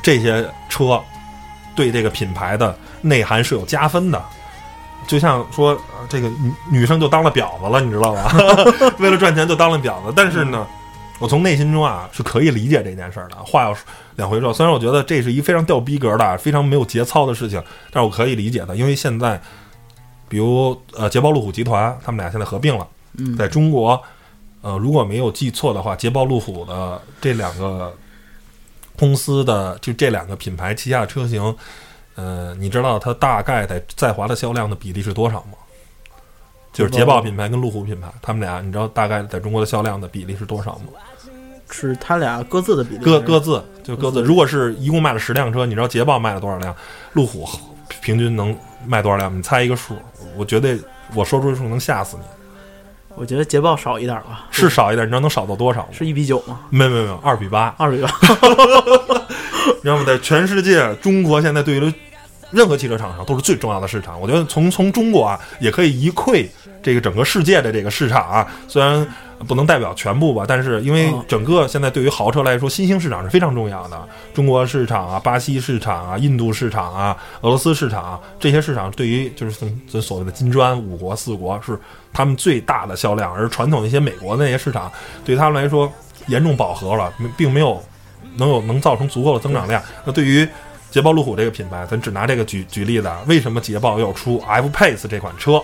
[0.00, 0.98] 这些车
[1.76, 4.24] 对这个品牌的内涵是有加分的。
[5.06, 8.32] 就像说，这个女女生就当了婊子了，你知道吧？
[9.00, 10.14] 为了赚钱就当了婊子。
[10.16, 10.66] 但是呢，
[11.20, 13.36] 我从内心中啊是可以理解这件事儿的。
[13.44, 13.76] 话要
[14.16, 19.40] 两回说，虽然我觉得这是一非常掉逼格的、非常没有节操的事情，但是我可以理解的，因为现在，
[20.28, 24.02] 比如呃捷豹路虎集团，他们俩现在合并了，嗯在中国，
[24.62, 27.94] 呃如果没有记错的话，捷豹路虎的这两个
[28.96, 31.54] 公司的就这两个品牌旗下的车型。
[32.16, 35.52] 呃，你知道它大概在在华的销量的比例是多少吗？
[36.72, 40.86] 就是捷豹品牌跟路虎品牌，他们俩你知道大概在中国的销量的比例是多少吗？
[41.70, 44.22] 是它俩各自的比例，各各自就各自。
[44.22, 46.74] 如果是一共卖了十辆车，你知道捷豹卖了多少辆？
[47.12, 47.48] 路虎
[48.00, 48.56] 平均能
[48.86, 49.36] 卖多少辆？
[49.36, 49.96] 你猜一个数？
[50.36, 50.78] 我觉得
[51.14, 52.22] 我说出数能吓死你。
[53.16, 55.88] 我觉得捷豹少一点吧，是少一点，你知道能少到多少吗？
[55.92, 56.60] 是一比九吗？
[56.70, 57.74] 没有没有没有，二比八。
[57.76, 58.08] 二比八，
[59.76, 60.04] 你知道吗？
[60.06, 61.94] 在全世界，中国现在对于
[62.50, 64.18] 任何汽车厂商都是最重要的市场。
[64.20, 66.48] 我觉得从从中国啊，也可以一窥
[66.82, 68.46] 这个整个世界的这个市场啊。
[68.68, 69.06] 虽然
[69.48, 74.08] 不能代表全部吧，但是因为嗯整个现在对于豪车来说，新兴市场是非常重要的。
[74.34, 79.52] 中国市场啊、巴西市场啊、印度市场啊、俄罗斯市场、啊、这些市场，对于就是
[79.90, 81.78] 咱所谓的金砖五国、四国是
[82.12, 84.92] 他们最大的销量，而传统一些美国的那些市场，
[85.24, 85.90] 对他们来说
[86.26, 87.82] 严重饱和了，没并没有
[88.36, 89.82] 能有能造成足够的增长量。
[90.04, 90.46] 那对于
[90.90, 95.62] 捷豹路虎这个品牌，咱只拿这个举举例子啊，为什么捷豹要出 F Pace 这款车？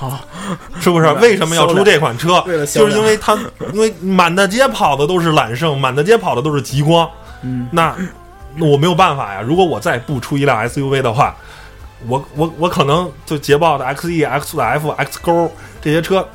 [0.00, 0.18] 好，
[0.80, 1.12] 是不是？
[1.20, 2.42] 为什么要出这款车？
[2.64, 3.38] 就是因为它，
[3.74, 7.06] 因为满大街跑的都是揽胜，满大街跑的都是极光。
[7.42, 7.94] 嗯，那
[8.56, 9.42] 那我没有办法呀。
[9.42, 11.36] 如果我再不出一辆 SUV 的话，
[12.08, 16.26] 我我我可能就捷豹的 XE、X 勾这些车，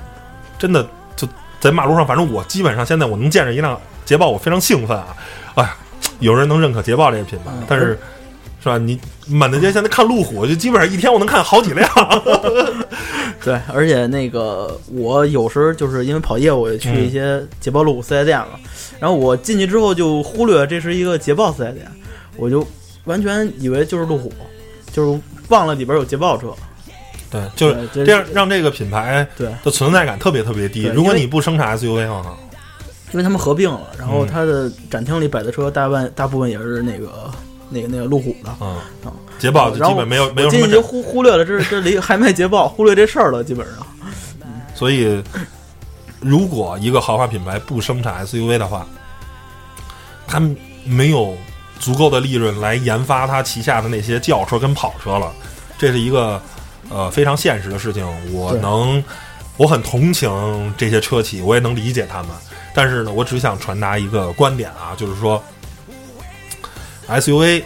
[0.59, 1.27] 真的就
[1.59, 5.07] 在马路上，反正我基本上现在我能见着一辆捷豹，我非常兴奋啊！
[5.55, 5.75] 哎呀，
[6.19, 7.99] 有人能认可捷豹这个品牌，嗯但是。
[8.65, 8.79] 是吧？
[8.79, 11.87] 你满大街现在看路虎，就基本上一天我能看好几辆。
[13.43, 18.59] 对，而且那个我有时候就是因为跑业务，也去嗯一些捷豹路虎四 S 店了，
[18.99, 21.85] 然后我进去之后就忽略这是一个捷豹四 S 店，
[22.37, 22.65] 我就
[23.03, 24.33] 完全以为就是路虎，
[24.91, 26.47] 就是忘了里边有捷豹车。
[27.29, 30.87] 对，就是这样让这个品牌对，的存在感特别特别低。
[30.87, 32.35] 如果你不生产 SUV 的话，
[33.11, 37.29] 因为他们合并了，然后嗯它的展厅里摆的车大半大部分也是那个
[37.69, 38.55] 那个那个路虎的。
[38.61, 43.85] 嗯啊，捷豹就基本没有没有我什么展，进去就忽忽略了这这里还卖捷豹，忽略这事儿了，基本上。
[44.73, 45.21] 所以
[46.19, 48.85] 如果一个豪华品牌不生产 SUV 的话，
[50.27, 51.35] 他们没有
[51.79, 55.31] 足够的利润来研发它旗下的那些轿车跟跑车了，
[55.77, 56.41] 这是一个
[56.89, 58.05] 呃非常现实的事情。
[58.33, 59.03] 我能，
[59.57, 62.31] 我很同情这些车企，我也能理解他们。
[62.73, 65.41] 但是呢，我只想传达一个观点啊，就是说
[67.07, 67.63] SUV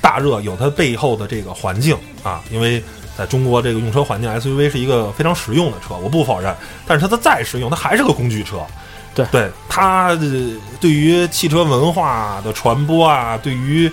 [0.00, 2.82] 大热有它背后的这个环境啊，因为
[3.16, 6.54] 在中国这个用车环境，SUV 是一个非常实用的车，我不否认。
[6.86, 8.58] 但是它的再实用，它还是个工具车。
[9.14, 10.18] 对对，它呃
[10.80, 13.90] 对于汽车文化的传播啊，对于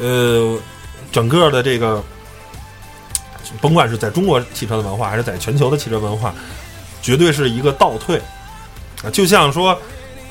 [0.00, 0.58] 呃
[1.12, 2.02] 整个的这个，
[3.60, 6.34] 甭管是在中国汽车的文化，还是在全球的汽车文化，
[7.02, 8.18] 绝对是一个倒退
[9.04, 9.10] 啊。
[9.12, 9.78] 就像说，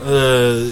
[0.03, 0.67] 呃，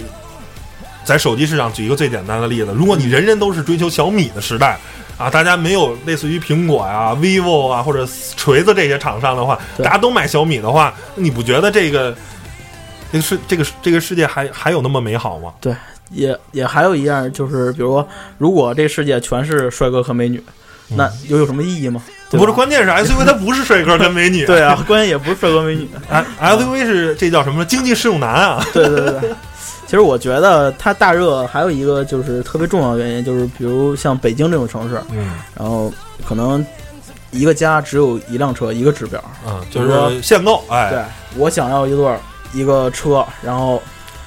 [1.06, 4.78] 在手机市场举一个最简单的例子，如果你人人都是追求小米的时代
[5.18, 12.14] 啊，大家没有类似于苹果呀、vivo 啊或者锤子这些厂商的话，大家都买小米的话，你不觉得这个
[13.12, 15.54] 这个世这个这个世界还还有那么美好吗？
[15.62, 15.74] 对
[16.12, 20.44] 也也还有一样，就是比如说，如果这世界全是帅哥和美女，
[20.90, 22.02] 那又有什么意义吗？
[22.30, 25.88] 不是，关键是 SUV 它不是帅哥跟美女，对啊， 关键也不是帅哥美女。
[26.10, 27.64] 哎，SUV 是这叫什么？
[27.64, 28.66] 经济适用男啊！
[28.74, 29.32] 对对对对。
[29.96, 35.90] 其实我觉得它大热还有一个就是特别重要的原因，就是比如像北京这种城市，嗯然后
[36.28, 36.66] 可能
[37.32, 39.24] 一个家只有一辆车，一个指标。
[39.48, 41.02] 嗯，就是限购，哎，对
[41.38, 42.20] 我想要一对儿
[42.52, 43.82] 一个车，然后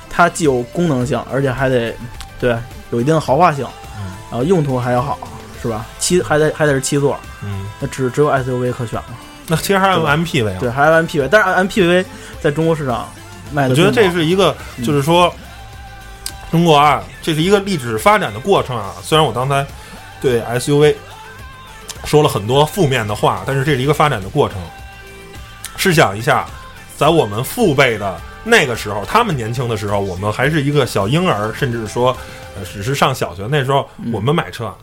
[0.08, 1.94] 它既有功能性，而且还得
[2.40, 2.56] 对
[2.90, 3.62] 有一定的豪华性，
[3.98, 5.18] 嗯然后用途还要好，
[5.60, 5.84] 是吧？
[5.98, 9.04] 七还得还得是七座，嗯，那只只有 SUV 可选了。
[9.46, 10.56] 那其实还有 MPV 啊。
[10.60, 12.06] 对，还有 MPV，但是 MPV
[12.40, 13.06] 在中国市场
[13.52, 15.30] 卖的，我觉得这是一个，嗯就是说，
[16.50, 18.94] 中国啊，这是一个历史发展的过程啊。
[19.02, 19.66] 虽然我刚才
[20.20, 20.94] 对 SUV
[22.04, 24.58] 说了很多负面的话，但是这是一个发展的过程。
[25.76, 26.46] 试想一下，
[26.96, 32.16] 在我们父辈的那个时候，他们年轻的时候，我们还是一个小婴儿，甚至说，
[32.56, 34.74] 呃，只是上小学那时候，嗯我们买车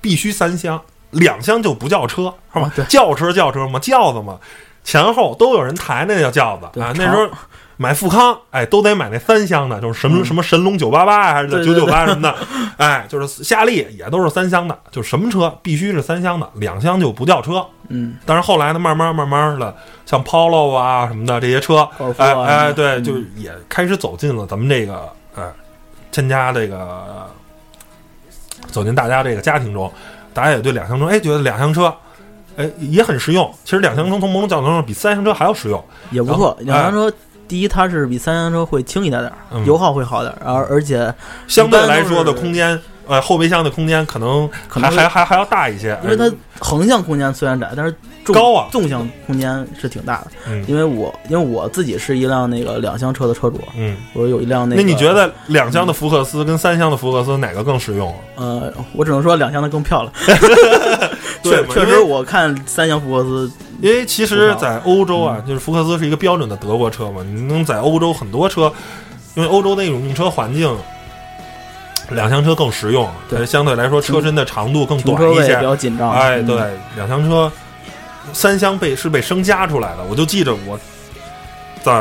[0.00, 4.38] 必须三厢，两厢就不叫车，是吧轿车轿车嘛，轿子嘛，
[4.84, 6.92] 前后都有人抬，那叫轿子啊。
[6.96, 7.28] 那时候
[7.80, 12.34] 买富康，哎，都得买那三厢的，就是什么、嗯什么神龙九八八还是九九八什么的，
[12.76, 17.64] 哎，就是夏利也都是三厢的，就什么车必须是三厢的，两厢就不叫车。
[17.88, 25.52] 嗯，但是后来呢，慢慢慢慢的，像 Polo 啊什么的这些车，哎哎，对，嗯就是也开始走进了咱们这个呃
[26.10, 27.30] 参加这个
[28.72, 29.90] 走进大家这个家庭中，
[30.34, 31.94] 大家也对两厢车，哎，觉得两厢车。
[32.56, 33.48] 哎，也很实用。
[33.62, 35.80] 其实两厢车从某种角度上比三厢车还要实用。
[36.10, 36.56] 也不错。
[36.62, 37.08] 两厢车，
[37.48, 41.12] 第一它是比三厢车会轻一点点儿，嗯油耗会好点儿，而而且
[41.46, 50.26] 相对来说的空间，呃，后备箱的空间可能还可能会还还还要大一些，因为它横向空间虽然窄，但是纵高啊纵向空间是挺大的。
[50.48, 54.82] 嗯因为我因为我自己是一辆那个两厢车的车主，嗯，我有一辆那个。
[54.82, 55.12] 那你觉？
[55.14, 58.16] 得两厢的福克斯跟三厢的福克斯哪个更实用啊？
[58.36, 60.12] 呃，我只能说两厢的更漂亮。
[61.42, 68.72] 对确确实，我看三厢福克斯，因为其实，在欧洲嗯啊，就是福克斯是一个标准的德国车嘛，你能在欧洲很多车，
[69.34, 70.76] 因为欧洲那种用车环境，
[72.10, 75.62] 两厢车更实用，对相对来说车身的长度更短一些比。
[75.62, 76.10] 较紧张。
[76.10, 76.56] 哎，嗯对，
[76.96, 77.50] 两厢车，
[78.32, 79.98] 三厢被是被升加出来的。
[80.10, 80.78] 我就记着我
[81.82, 81.92] 在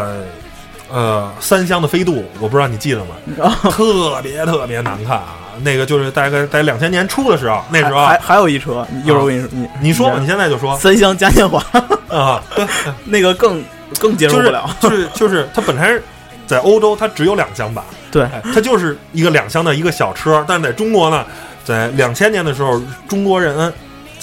[0.90, 3.16] 呃三厢的飞度，我不知道你记得吗？
[3.38, 5.36] 哦特别特别难看啊！
[5.64, 8.08] 那个就是大概在两千年初的时候，那时候啊。
[8.08, 10.78] 还还还有一车，一会儿我跟你说，你你说吧，你现在就说。
[10.78, 11.64] 三厢嘉年华
[12.10, 12.66] 啊，对，
[13.06, 13.64] 那个更
[14.00, 14.70] 更接受不了。
[14.80, 16.00] 就是就是它本来
[16.46, 21.26] 在欧洲它只有两厢版，对，哎，它就是一个两厢的一个小车，但是在中国呢，
[21.66, 23.74] 在两千年的时候，中国人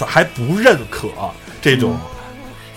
[0.07, 1.09] 还不认可
[1.61, 1.97] 这种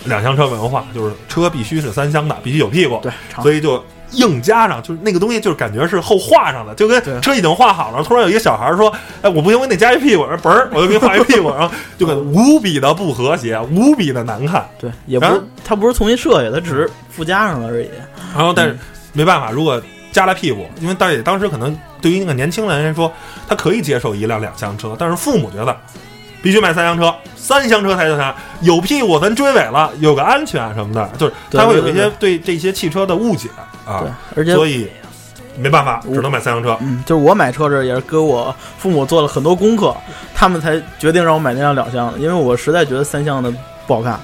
[0.04, 3.10] 两厢车文化，就是车必须是三厢的，必须有屁股，对，
[3.42, 8.92] 所以就硬加上，就是那个东西，就是感觉是后画上的，就跟车已经画好了，突然有一个小孩说
[9.22, 14.68] ：“哎，我不行，我得加一屁股。”嘣儿，我就给你画一屁股，然后就感觉无比的不和谐，无比的难看。
[14.78, 17.88] 对，也不是他不是重新设计，他只是附加上了而已。
[18.34, 18.78] 然后，但是嗯
[19.12, 19.80] 没办法，如果
[20.12, 23.12] 加了屁股，因为大爷当时可能对于那个年轻人来说，
[23.48, 25.76] 他可以接受一辆两厢车，但是父母觉得
[26.42, 28.34] 必须买三厢车，三厢车才叫它？
[28.60, 33.48] 有屁股咱追尾了，有个安全什么的，就是对他会有一些对这些汽车的误解
[33.86, 34.88] 啊对，，而且所以
[35.56, 36.76] 没办法，只能买三厢车。
[36.80, 39.94] 嗯，就是我买车这也是跟我父母做了很多功课，
[40.34, 43.52] 他们才决定让我买那辆两厢的，因为我实在觉得三厢的
[43.86, 44.18] 不好看，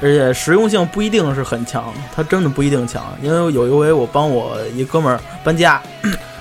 [0.00, 3.02] 而且实用性不一定是很强，它真的不一定强。
[3.22, 5.80] 因为有一回我帮我一哥们儿搬家，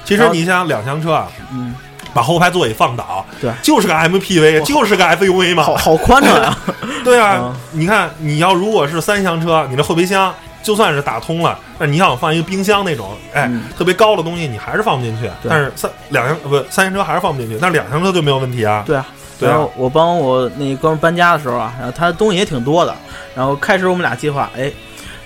[0.04, 1.76] 其实你想两厢车啊，嗯，
[2.14, 6.58] 把后排座椅放倒，对就是个 MPV，就是个 SUV 嘛，好好宽敞呀！
[7.04, 15.30] 对啊嗯，你看，你要如果是三厢车，你的后备箱就算是打通了，但你想放一个冰箱那种，哎，嗯特别高的东西，你还是放不进去。
[15.50, 18.84] 但是三两厢呃不三厢车还是放不进去，但是两厢车就没有问题啊。
[18.86, 19.06] 对啊，
[19.40, 22.94] 对啊然后我帮我那哥们搬家的时候啊，然后他东西也挺多的，
[23.34, 24.72] 然后开始我们俩计划，哎，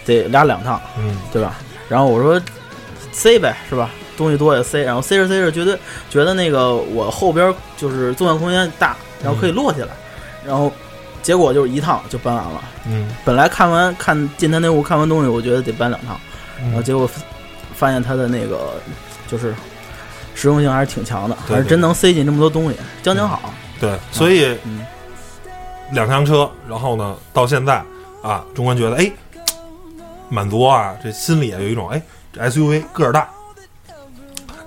[0.06, 1.56] 得俩两趟，嗯，对吧？
[1.89, 2.39] 然后我说
[3.12, 3.89] 塞呗，是吧？
[4.17, 5.78] 东西多也塞，然后塞着塞着，觉得
[6.10, 9.89] 觉得那个我后边就是纵向空间大，然后可以落下来，
[10.45, 10.71] 然后
[11.21, 12.63] 结果就是一趟就搬完了。
[12.88, 16.19] 嗯，本来看完看进他那屋看完东西，我觉得得搬两趟，
[16.62, 17.10] 然后嗯结果
[17.75, 18.73] 发现他的那个
[19.28, 19.54] 就是
[20.34, 23.54] 实用性还是挺强的，对还是真能塞进这么多东西，将将好。
[23.80, 24.86] 对，所以嗯。
[25.91, 27.75] 两厢车，然后呢，到现在
[28.23, 29.12] 啊，中国人觉得哎，
[30.30, 32.01] 满足啊，这心里也有一种哎，
[32.34, 33.30] 这 SUV 个儿大，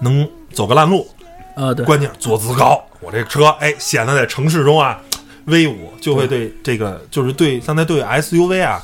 [0.00, 1.08] 能走个烂路，
[1.56, 5.00] 呃，对，关键坐姿高，我这车哎显得在城市中啊
[5.46, 8.82] 威武，就会对这个就是对现在对 SUV 啊，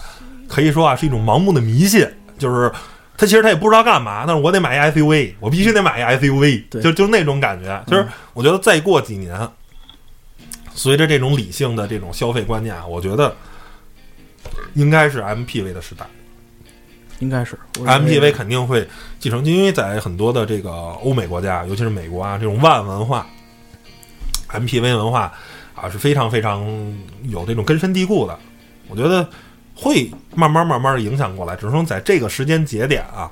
[0.49, 2.73] 可以说啊是一种盲目的迷信，就是
[3.17, 7.85] 他其实他也不知道干嘛，但是我得买一 SUV，我必须得买一 SUV，就就那种感觉。
[7.87, 9.49] 就是我觉得再过几年，
[10.75, 13.35] 随着这种理性的这种消费观念啊，我觉得
[14.75, 16.05] 应该是 MPV 的时代。
[17.21, 18.87] 应该是 MPV 肯定会
[19.21, 20.71] 继承，因为在很多的这个
[21.03, 23.27] 欧美国家，尤其是美国啊，这种万文化
[24.51, 25.33] ，MPV 文化
[25.75, 26.67] 啊是非常非常
[27.25, 28.37] 有这种根深蒂固的。
[28.89, 29.27] 我觉得
[29.75, 33.31] 会慢慢慢慢的影响过来，只是说在这个时间节点啊，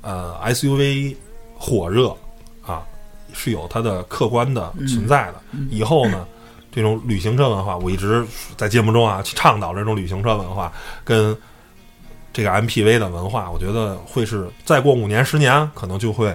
[0.00, 1.14] 呃，SUV
[1.54, 2.14] 火热
[2.66, 2.82] 啊
[3.32, 5.40] 是有它的客观的存在的。
[5.70, 6.26] 以后呢，
[6.72, 10.72] 这种旅行车文化，我一直在节目中啊去倡导这种旅行车文化
[11.04, 11.36] 跟。
[12.32, 16.34] 这个 MPV 的文化，我觉得会是再过五年、十年，可能就会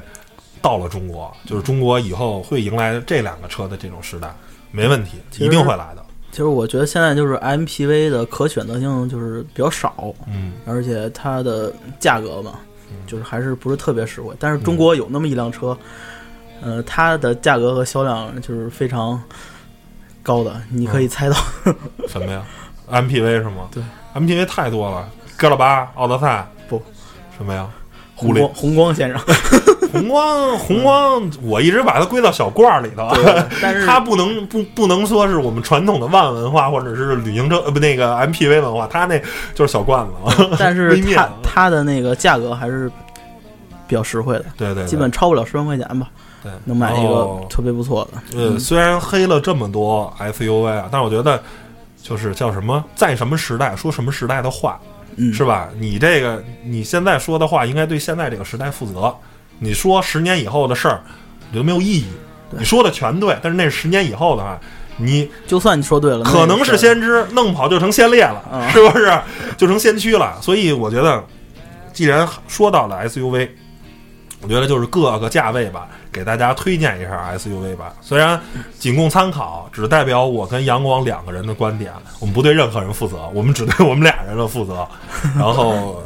[0.62, 4.34] 到了中国，就是中国以后会迎来这两个车的这种时代，
[4.72, 6.04] 没问题，一定会来的。
[6.30, 12.60] 其实我觉得现在就是 MPV 的可选择性就是比较少，嗯，而且它的价格嘛，
[13.08, 14.36] 就是还是不是特别实惠。
[14.38, 15.76] 但是中国有那么一辆车，
[16.62, 19.20] 呃，它的价格和销量就是非常
[20.22, 21.36] 高的，你可以猜到。
[22.08, 22.46] 什么呀
[22.92, 23.70] ？MPV 是吗？
[23.74, 23.82] 对
[24.14, 26.82] ，MPV 太多了，哥老巴、奥德赛不
[27.38, 27.68] 什么呀？
[28.16, 29.20] 狐狸红光红光先生，
[29.94, 33.08] 红光红光，我一直把它归到小罐儿里头。
[33.62, 39.20] 但是 它不能不不能说是我们传统的万文化或者是旅行车呃不那个 MPV 文化，它那
[39.54, 40.50] 就是小罐子。
[40.58, 42.92] 但是 它它的那个价格还是
[43.88, 46.10] 比较实惠的，对对，对基本超不了十万块钱吧，
[46.42, 48.36] 对能买一个哦特别不错的。
[48.36, 51.40] 呃，虽然黑了这么多 SUV 啊，但是我觉得
[52.02, 54.80] 就是叫什么，在什么时代说什么时代的话，
[55.18, 55.70] 嗯，是吧？
[55.80, 59.14] 你这个你现在说的话，应该对现在这个时代负责。
[59.60, 61.02] 你说十年以后的事儿，
[61.52, 62.06] 你都没有意义。
[62.52, 64.60] 你说的全对，但是那是十年以后的话，
[64.98, 69.12] 你就算你说对了，可能是先知，弄不好就成先烈了，啊 是不是？
[69.58, 70.38] 就成先驱了。
[70.42, 71.24] 所以我觉得，
[71.92, 73.50] 既然说到了 SUV，
[74.42, 77.94] 我觉得就是各个价位吧，给大家推荐一下 SUV 吧。
[78.02, 78.40] 虽然
[78.78, 84.88] 仅供参考，只代表我跟阳光两个人的观点，我们不对任何人负责，我们只对我们俩人的负责。
[85.36, 86.04] 然后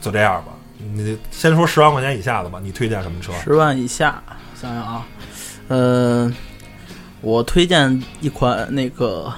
[0.00, 0.52] 就这样吧，
[0.94, 3.32] 你先说十万块钱以下的吧，你推荐什么车？
[3.42, 4.22] 十万以下，
[4.60, 5.06] 想想啊，
[5.68, 6.30] 呃，
[7.22, 9.32] 我推荐一款那个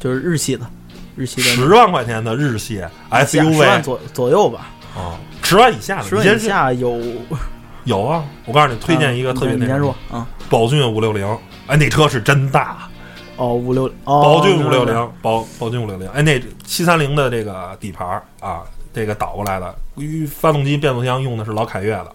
[0.00, 0.66] 就是日系的，
[1.14, 5.14] 日系的十万块钱的日系 SUV 左左右吧，啊，
[5.48, 7.00] 十万以下的，十万以下有
[7.84, 11.24] 有啊，我告诉你，推荐一个特别那你先说啊，宝骏五六零，
[11.68, 12.88] 哎，那车是真大，
[13.36, 22.12] 哦五六哦，宝骏五六零，宝宝骏五六零，哎，那七三零的这个底盘儿啊，这个倒过来的，与发动机、变速箱用的是老凯越的，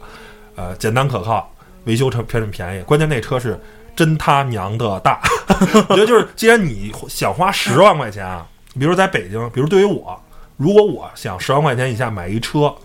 [0.58, 1.50] 呃，简单可靠，
[1.86, 3.58] 维修成便便宜，关键那车是
[3.96, 5.22] 真他娘的大，
[5.88, 8.46] 我觉得就是，既然你想花十万块钱啊，
[8.78, 10.20] 比如在北京，比如对于我，
[10.58, 12.76] 如果我想十万块钱以下买一车，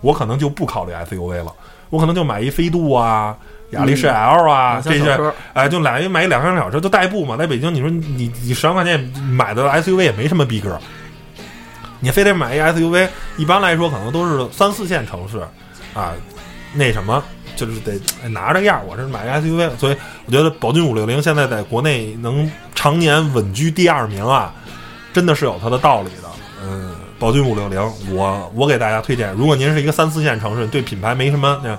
[0.00, 1.52] 我可能就不考虑 SUV 了，
[1.90, 3.36] 我可能就买一飞度啊。
[3.72, 5.20] 雅力士 L 啊，这些
[5.52, 8.98] 哎，就买一买一两厢小车就代步嘛，在北京你说你你十万块钱
[9.30, 10.80] 买的 SUV 也没什么逼格，
[12.00, 13.06] 你非得买一 SUV，
[13.36, 15.38] 一般来说可能都是三四线城市
[15.92, 16.14] 啊，
[16.72, 17.22] 那什么
[17.56, 24.54] 就是得哎拿着样儿，我这是买个 SUV，所以我觉得宝骏五六零现在在国内能常年稳居第二名啊，
[25.12, 26.30] 真的是有它的道理的。
[26.62, 31.76] 嗯，宝骏五六零，我我给大家推荐，如果您是一个三四线城市，对品牌没什么那。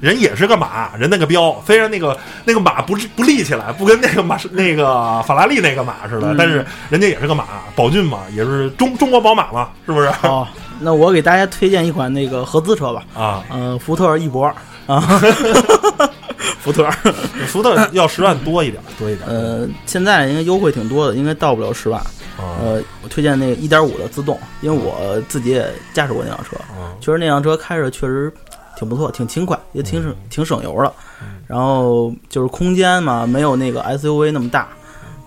[0.00, 7.44] 人也是个马，人那个标，虽然那个那个马不是不立起来，不跟那个马那个法拉利那个马似的，嗯但是人家也是个马，
[7.76, 10.08] 宝骏嘛，也是中中国宝马嘛，是不是？
[10.24, 10.44] 哦，
[10.80, 14.52] 那我给大家推荐一款那个合资车吧，啊，呃，福特翼博
[14.88, 14.98] 啊，
[16.58, 16.90] 福特。
[17.46, 19.28] 福特要十万多一点，多一点。
[19.28, 22.02] 呃，现在应该优惠挺多的，应该到不了十万。
[22.42, 28.32] 啊呃，我推荐那个一点五的自动，因为我自己也驾驶过那辆车，啊确实那辆车开着确实
[28.76, 30.92] 挺不错，挺轻快，也挺嗯省挺省油的。
[31.46, 34.68] 然后就是空间嘛，没有那个 SUV 那么大，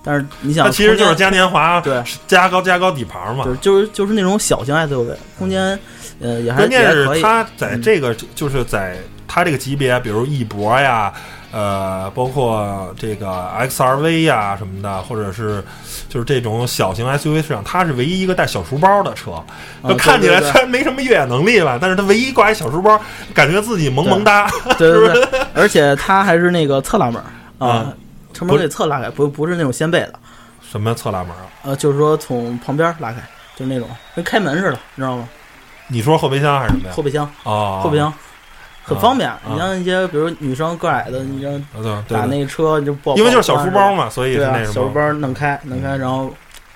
[0.03, 3.51] 但是你想，它其实就是嘉年华对，加高加高底盘嘛就。
[3.53, 5.78] 是就是就是那种小型 SUV，空间
[6.20, 6.91] 呃也还关键。
[6.91, 8.97] 是它在这个就是在
[9.28, 11.13] 它这个级别，比如翼博呀，
[11.58, 15.64] 呃，包括这个 XRV 呀什么的，或者是
[16.10, 19.32] 就是这种小型 SUV 市场，它是唯一一个带小书包的车。
[19.32, 19.45] 啊
[19.88, 22.99] 就看起来虽然没什么越野能力吧，但是它唯一挂一小书包，
[23.34, 24.49] 感觉自己萌萌哒。
[24.78, 27.16] 对对对 对，而且它还是那个侧拉门
[27.58, 27.97] 啊嗯，
[28.34, 30.14] 车门可以侧拉开，不不是那种掀背的，
[30.62, 31.47] 什么侧拉门啊？
[31.64, 33.20] 呃，就是说从旁边拉开，
[33.56, 35.30] 就是那种跟开门似的，你知道吗？
[35.88, 37.01] 你说后备箱还是什么呀后？
[37.01, 38.12] 备箱，啊，后备箱
[38.86, 39.40] 很方便啊。
[39.50, 44.64] 你像一些比如女生个矮的，你像打，那个车你就不好，因为就是小书包嘛，所以是对啊。
[44.66, 46.32] 小书包能开能开，然后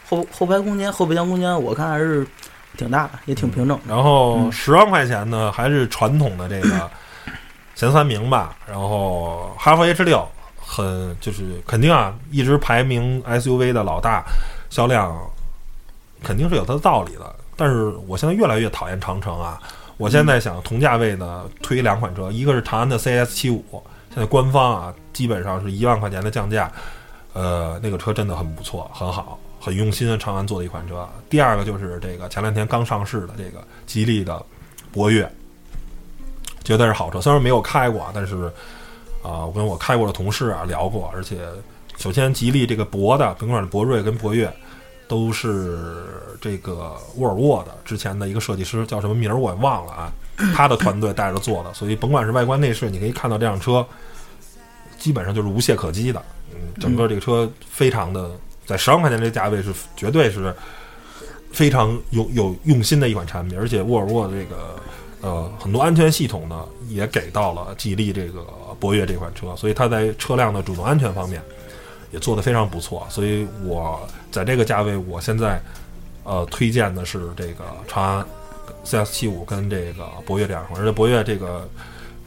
[0.10, 2.26] 后后排空间、后备箱空间，我看还是
[2.78, 3.84] 挺大的，也挺平整的。
[3.88, 6.90] 然后嗯十万块钱呢，还是传统的这个
[7.76, 8.56] 前三名吧。
[8.68, 10.28] 然后哈弗 H 六
[10.60, 14.24] 很就是肯定啊，一直排名 SUV 的老大，
[14.70, 15.16] 销量
[16.24, 17.36] 肯定是有它的道理的。
[17.56, 19.60] 但是我现在越来越讨厌长城啊！
[20.00, 23.62] 我现在想同价位的推两款车，一个是长安的 CS 七五，
[24.10, 26.72] 现在官方啊基本上是一万块钱的降价，
[27.34, 31.06] 呃，那个车真的很不错，很好，很用心，长安做的一款车。
[31.30, 34.42] 第二个就是这个前两天刚上市的这个吉利的
[34.94, 35.30] 博越，
[36.64, 37.20] 绝对是好车。
[37.20, 38.50] 虽然没有开过，但是
[39.22, 41.40] 啊、我跟我开过的同事啊聊过，而且
[41.98, 44.50] 首先吉利这个博的，甭管是博瑞跟博越，
[45.10, 46.06] 都是
[46.40, 50.14] 这个沃尔沃的之前的一个设计师，叫什么名儿我也忘了啊，
[50.56, 53.84] 他的团队带着做的，所以甭管是外观内饰，你可以看到这辆车
[55.00, 56.24] 基本上就是无懈可击的。
[56.52, 58.30] 嗯，整个这个车非常的
[58.68, 60.54] 在十万块钱这个价位是绝对是
[61.52, 64.76] 非常有有用心的一款产品，而且沃尔沃这个
[65.22, 68.46] 呃很多安全系统呢也给到了吉利这个
[68.80, 71.42] 博越这款车，所以它在车辆的主动安全方面
[72.12, 73.06] 也做得非常不错。
[73.10, 74.00] 所以我
[74.32, 75.62] 在这个价位，我现在
[76.24, 78.26] 呃推荐的是这个长安
[78.84, 81.68] CS 七五跟这个博越这两款，而且博越这个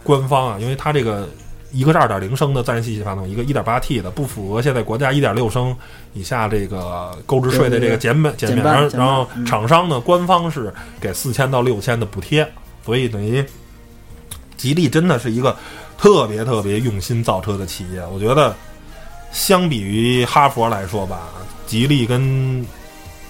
[0.02, 1.28] 官方啊，因为它这个
[1.72, 5.74] 一个是二点零升的自然吸气发动机，一个一点八 T 的，不符合现在国家一点六升
[6.12, 12.46] 以下这个购置税的这个减免减免，然后然后嗯厂商呢官方是给四千到六千的补贴，
[12.84, 13.42] 所以等于
[14.56, 15.56] 吉利真的是一个
[15.96, 18.02] 特别特别用心造车的企业。
[18.12, 18.54] 我觉得
[19.32, 21.28] 相比于哈佛来说吧，
[21.66, 22.64] 吉利跟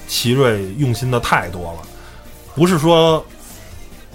[0.09, 1.79] 奇瑞用心的太多了，
[2.55, 3.25] 不是说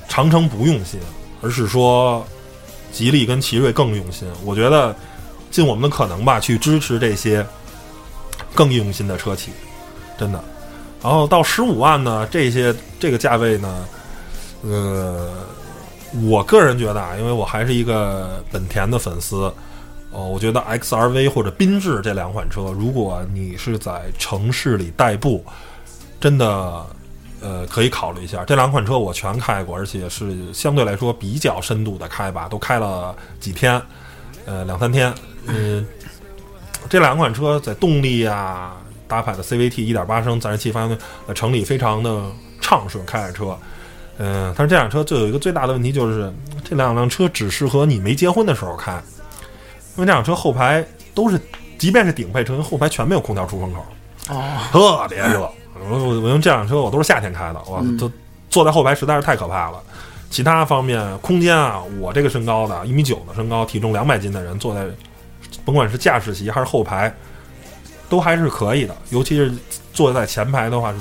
[0.07, 0.99] 长城不用心，
[1.41, 2.25] 而是说
[2.91, 4.27] 吉利跟奇瑞更用心。
[4.43, 4.95] 我觉得
[5.49, 7.45] 尽我们的可能吧，去支持这些
[8.53, 9.51] 更用心的车企，
[10.19, 10.43] 真的。
[11.01, 13.87] 然后到十五万呢，这些这个价位呢，
[14.63, 15.31] 呃，
[16.23, 19.51] 我个人觉得啊，因为我还是一个本田的粉丝，
[20.17, 25.45] 哦，我觉得 XRV 或者缤智这两款车，如果你是在城市里代步，
[26.19, 26.83] 真的
[27.39, 28.43] 呃可以考虑一下。
[28.43, 33.79] 这两款车我全开过，而且是相对来说比较深度的开吧，都开了几天，
[34.47, 35.13] 呃两三天。
[35.45, 35.85] 嗯、
[36.89, 38.75] 这两款车在动力啊，
[39.07, 42.23] 搭载的 CVT 1.8升自然吸气发动机，在城里非常的
[42.59, 43.55] 畅顺，开着车。
[44.17, 48.99] 嗯、但是这辆车就有一个最大的问题，就是这两辆车只适合你没结婚的时候开，
[49.97, 51.39] 因为这辆车后排都是，
[51.77, 53.85] 即便是顶配车，后排全没有空调出风口，
[54.29, 55.49] 哦，特别热。
[55.89, 58.09] 我我我用这辆车，我都是夏天开的，哇，嗯都
[58.49, 59.81] 坐在后排实在是太可怕了。
[60.29, 64.85] 其他方面，空间啊，我这个身高的，一米九的身高，体重两百斤的人坐在，
[65.63, 67.13] 甭管是驾驶席还是后排，
[68.09, 68.95] 都还是可以的。
[69.09, 69.51] 尤其是
[69.93, 70.97] 坐在前排的话，是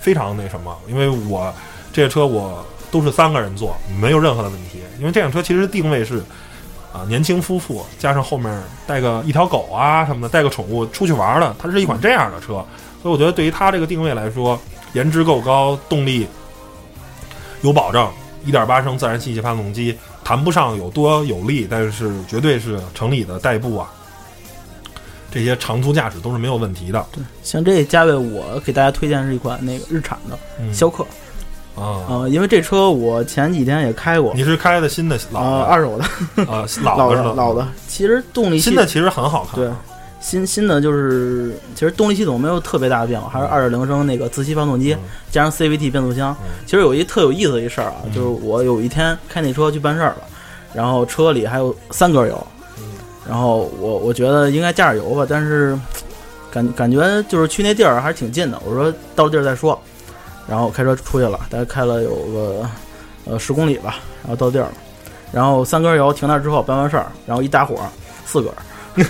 [0.00, 0.76] 非常那什么。
[0.88, 1.54] 因为我
[1.92, 4.80] 这个车我都是三个人坐，没有任何的问题。
[4.98, 6.22] 因为这辆车其实定位是
[6.94, 12.64] 啊年轻夫妇加上后面带个一条狗啊什么的，带个宠物出去玩的，它是一款这样的车。
[13.02, 14.58] 所以我觉得对于它这个定位来说，
[14.92, 16.26] 颜值够高，动力
[17.62, 18.10] 有保障。
[18.46, 23.90] 1.8升自然吸气发动机谈不上有多有力，但是绝对是城里的代步啊，
[25.30, 27.06] 这些长途驾驶都是没有问题的。
[27.10, 31.06] 对像这价位，我给大家推荐是一款那个日产的嗯逍客，
[31.74, 36.04] 啊，呃，因为这车我前几天也开过，你是开的新的老呃，的二手的，
[36.50, 39.56] 啊老老的的老的，其实动力新的其实很好看。
[39.56, 39.70] 对，
[40.20, 45.00] 新新的就是，其实动力系统没有特别大的变化，还是二点零升那个自吸发动机，嗯
[45.30, 46.34] 加上 CVT 变速箱。
[46.42, 50.18] 嗯其实有一特有意思的一事儿啊，嗯就是我有一天开那车去办事儿了，
[50.72, 52.46] 然后车里还有三格油，
[52.78, 52.84] 嗯
[53.28, 55.76] 然后我我觉得应该加点油吧，但是
[56.50, 58.60] 感感觉就是去那地儿还是挺近的。
[58.64, 59.78] 我说到地儿再说，
[60.48, 62.68] 然后开车出去了，大概开了有个
[63.24, 64.72] 呃十公里吧，然后到地儿了。
[65.32, 67.76] 然后三根油停那儿之后办完事儿，然后一打火
[68.24, 68.52] 四根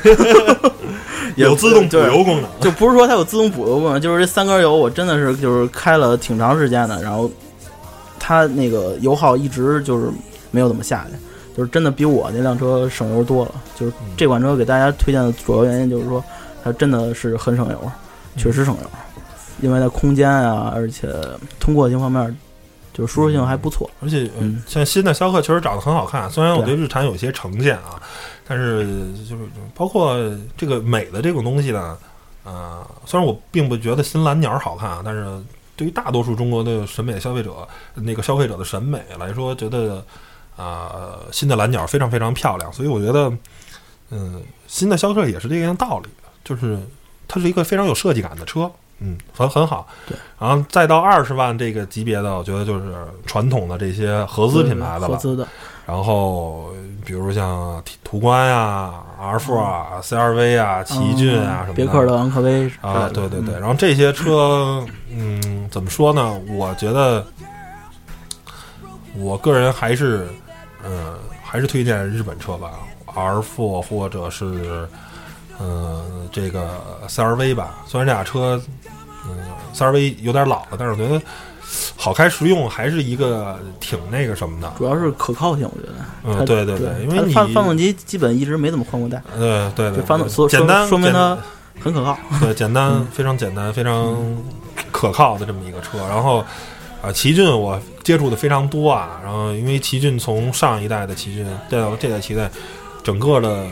[1.37, 2.51] 有自动补油功能。
[2.61, 7.31] 就不是说它有自动补油功能，就是这三根油我真的是就是开了挺长时间的，然后
[8.19, 10.09] 它那个油耗一直就是
[10.51, 11.17] 没有怎么下去，
[11.57, 13.53] 就是真的比我那辆车省油多了。
[13.75, 16.25] 就是这款车给大家推荐的主要原因就是说
[16.63, 17.93] 它真的是很省油，
[18.37, 18.91] 确实省油，
[19.61, 21.13] 因为它空间啊，而且
[21.59, 22.37] 通过性方面
[22.93, 23.91] 就是舒适性还不错。
[24.01, 28.01] 而且，呃嗯像新的逍客确实长得很好看，虽然我对对日产有一些成见啊，
[28.47, 29.43] 但是就是
[29.75, 30.17] 包括
[30.57, 31.99] 这个美的这种东西呢，
[32.45, 35.27] 呃，虽然我并不觉得新蓝鸟好看啊，但是
[35.77, 40.05] 对于大多数中国的审美消费者，那个消费者的审美来说，觉得
[40.57, 43.33] 啊、新的蓝鸟非常非常漂亮，所以我觉得，
[44.11, 46.09] 嗯、新的逍客也是这样道理，
[46.45, 46.79] 就是
[47.27, 48.71] 它是一个非常有设计感的车。
[49.05, 49.87] 嗯，很很好。
[50.07, 52.95] 对，然后再到二十万这个级别的，我觉得就是
[53.27, 55.09] 传统的这些合资品牌的了。
[55.09, 55.47] 合资的，
[55.85, 56.73] 然后
[57.05, 63.55] 比如像途观呀、R4 啊、CRV 啊、奇骏啊什么的，嗯别克的昂科威啊，对对对。
[63.61, 66.41] 然后这些车，嗯，怎么说呢？
[66.49, 67.27] 我觉得，
[69.17, 70.27] 我个人还是，
[70.83, 72.71] 嗯，还是推荐日本车吧
[73.15, 74.89] ，R4 或者是，
[75.61, 77.77] 嗯，这个 CRV 吧。
[77.87, 78.61] 虽然这俩车，
[79.29, 79.37] 嗯
[79.75, 81.21] ，CRV 有点老了，但是我觉得
[81.97, 84.73] 好开实用，还是一个挺那个什么的。
[84.77, 85.95] 主要是可靠性，我觉得。
[86.25, 91.37] 嗯，对对对，因为发发动机基本一直没怎么换过代，呃，对对这发动简单说明它
[91.81, 92.17] 很可靠。
[92.41, 94.17] 对，简单，嗯非常简单，非常
[94.93, 95.99] 可靠的这么一个车。
[96.09, 96.45] 然后，
[97.03, 99.21] 啊，奇骏我接触的非常多啊。
[99.23, 102.49] 然后，因为奇骏从上一代的奇骏再到这代奇骏，
[103.03, 103.67] 整个的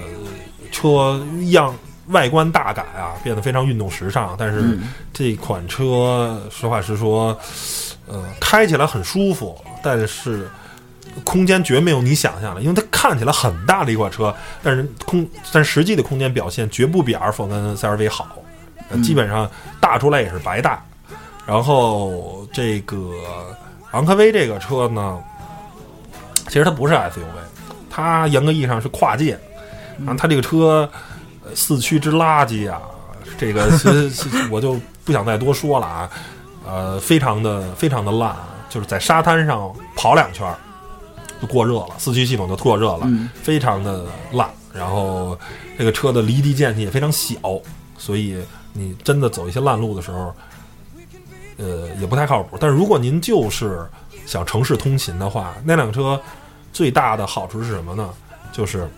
[0.73, 1.75] 车样
[2.13, 4.37] 外观大改啊，变得非常运动时尚。
[4.39, 7.37] 但是嗯这款车，实话实说，
[8.07, 10.49] 呃，开起来很舒服，但是。
[11.25, 18.39] 空间绝没有你想象的，因为它看起来很大的一款车，但是空但实际的空间表现绝不比 R4 跟 CRV 好，
[19.05, 19.47] 基本上
[19.79, 20.83] 大出来也是白大。
[21.45, 22.97] 然后这个
[23.91, 25.23] 昂科威这个车呢，
[26.47, 27.27] 其实它不是 SUV，
[27.91, 29.39] 它严格意义上是跨界。
[29.99, 30.91] 然后它这个车呃
[31.55, 32.81] 四驱之垃圾啊，
[33.39, 36.11] 这个 其实我就不想再多说了啊，
[36.67, 38.35] 呃，非常的非常的烂，
[38.69, 40.57] 就是在沙滩上跑两圈儿
[41.41, 43.01] 就过热了，四驱系统就过热了。
[43.05, 45.37] 嗯，非常的烂，然后
[45.77, 47.37] 这个车的离地间隙也非常小，
[47.99, 48.39] 所以
[48.73, 50.33] 你真的走一些烂路的时候，
[51.57, 52.57] 呃，也不太靠谱。
[52.61, 53.85] 但是如果您就是
[54.25, 56.21] 想城市通勤的话，那辆车
[56.73, 58.09] 最大的好处是什么呢？
[58.53, 58.89] 就是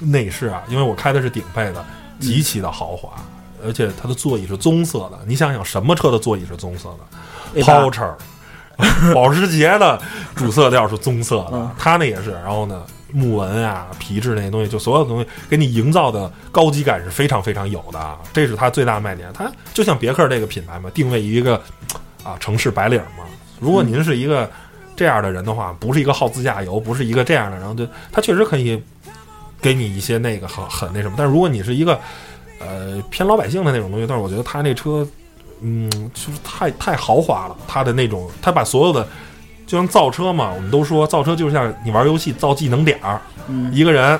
[0.00, 1.84] 内饰啊，因为我开的是顶配的，
[2.20, 3.10] 极其的豪华，
[3.64, 5.18] 而且它的座椅是棕色的。
[5.26, 6.88] 你想想，什么车的座椅是棕色
[7.54, 8.12] 的 A8？Porsche。
[9.14, 9.96] 保时捷的
[10.34, 12.32] 主色调是棕色的嗯，它那也是。
[12.32, 12.82] 然后呢，
[13.12, 18.18] 木纹啊、皮质那些东西，就所有的东西给你营造的高级感是非常非常有的啊。
[18.32, 19.32] 这是它最大的卖点。
[19.32, 21.54] 它就像别克这个品牌嘛，定位于一个
[22.24, 23.24] 啊城市白领嘛。
[23.60, 24.50] 如果您是一个
[24.96, 28.82] 这样的人的话，不是一个好自驾游，不是一个这样的，然后就它确实可以
[29.64, 31.14] 给你一些那个很很那什么。
[31.16, 31.98] 但是如果你是一个
[32.60, 35.08] 呃偏老百姓的那种东西，但是我觉得他那车。
[35.66, 39.06] 嗯，就是太太豪华了，他的那种，他把所有的，
[39.66, 44.18] 就像造车嘛，我们都说造车就像你玩游戏造技能点儿，嗯一个人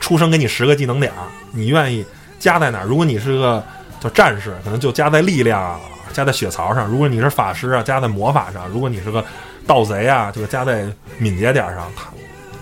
[0.00, 2.04] 出生给你十个技能点儿，你愿意
[2.38, 2.84] 加在哪儿？
[2.84, 3.64] 如果你是个
[4.00, 5.80] 叫战士，可能就加在力量啊，
[6.12, 9.24] 加在血槽上；如果你是法师啊，加在魔法上；如果你是个
[9.66, 10.84] 盗贼啊，就加在
[11.16, 11.90] 敏捷点儿上。
[11.96, 12.10] 它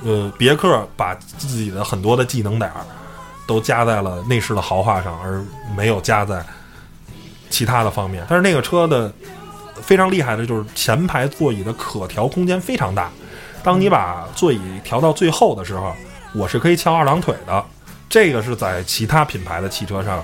[0.04, 2.80] 呃，别克把自己的很多的技能点儿
[3.46, 5.44] 都加在了内饰的豪华上，而
[5.76, 6.44] 没有加在
[7.50, 8.24] 其他的方面。
[8.28, 9.12] 但是那个车的
[9.80, 13.10] 非常厉害的就是前排座椅的可调空间非常大。
[13.62, 15.94] 当你把座椅调到最后的时候，
[16.34, 17.64] 我是可以翘二郎腿的。
[18.08, 20.18] 这个是在其他品牌的汽车上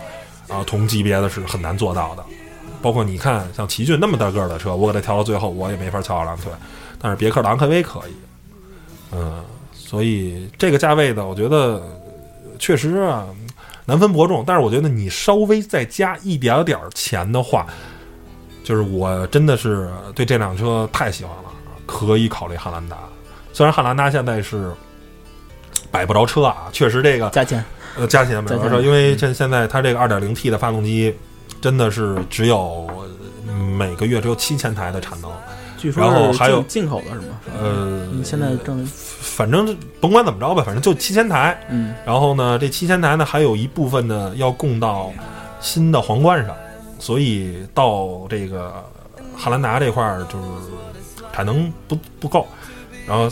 [0.48, 2.24] 啊、同级别的是很难做到的。
[2.80, 6.50] 包括你看，像奇骏那么大个儿的车，我给它调到最后，我也没法翘二郎腿。
[7.00, 8.12] 但是别克的昂科威可以，
[9.12, 9.42] 嗯，
[9.88, 11.80] 所以这个价位的，我觉得
[12.58, 13.26] 确实啊
[13.86, 14.44] 难分伯仲。
[14.46, 17.66] 但是我觉得你稍微再加一点点儿钱的话，
[18.62, 21.44] 就是我真的是对这辆车太喜欢了，
[21.86, 22.98] 可以考虑汉兰达。
[23.54, 24.70] 虽然汉兰达现在是
[25.90, 27.64] 摆不着车啊，确实这个加钱，
[27.96, 31.14] 呃，加起来没有说，加起来因为现现在它这个 2.0T 的发动机
[31.62, 32.86] 真的是只有
[33.48, 35.30] 嗯每个月只有七千台的产能，
[35.78, 37.40] 据说然后还有进进口的是吗？
[37.58, 41.58] 呃，你现在正反正甭管怎么着吧，反正就七千台。
[41.70, 45.12] 嗯然后呢，这七千台呢，还有一部分呢要供到
[45.60, 46.54] 新的皇冠上，
[46.98, 48.84] 所以到这个
[49.36, 50.72] 汉兰达这块儿就是
[51.32, 52.46] 产能不不够。
[53.06, 53.30] 然后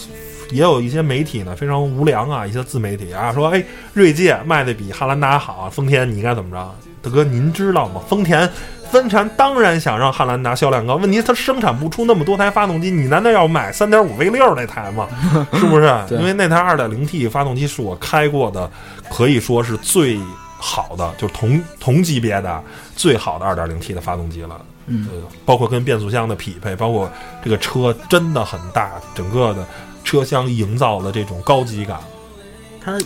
[0.51, 6.75] 也有一些媒体呢非常无良啊，一些自媒体啊说，哎，锐界卖的比汉兰达好，丰田你应该怎么着？
[7.07, 8.01] 大哥，您知道吗？
[8.09, 8.51] 丰田。
[8.89, 15.09] 丰田当然想让汉兰达销量高，问题它生产不出那么多台发动机，你难道要买三点五 V 六那台吗？
[15.55, 15.87] 是不是？
[16.11, 18.71] 因为那台二点零 T 发动机是我开过的，
[19.11, 20.21] 可以说是最
[20.57, 22.63] 好的，就是同同级别的
[22.95, 24.61] 最好的二点零 T 的发动机了。
[24.87, 27.11] 嗯呃，包括跟变速箱的匹配，包括
[27.43, 29.67] 这个车真的很大，整个的
[30.05, 31.99] 车厢营造的这种高级感，
[32.81, 32.97] 它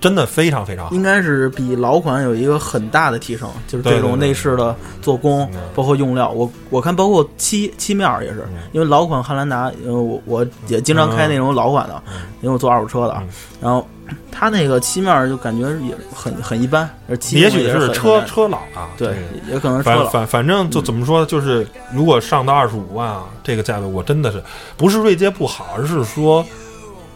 [0.00, 0.94] 真的非常非常好。
[0.94, 6.30] 应该是比老款有一个很大的提升，就是这种内饰的做工嗯，包括用料。
[6.30, 13.28] 我我看包括漆漆面儿也是嗯，因为老款汉兰达，因为我我也经常开那种老款的，嗯因为我做二手车的嗯，
[13.60, 13.86] 然后
[14.32, 16.88] 它那个漆面儿就感觉也很很一般，
[17.32, 19.14] 也许也是车车老啊，对，
[19.46, 20.04] 也可能是车老。
[20.04, 24.42] 反反反正就怎么说，就是如果上到二十五万啊，这个价位我真的是
[24.78, 26.44] 不是锐界不好，而是说，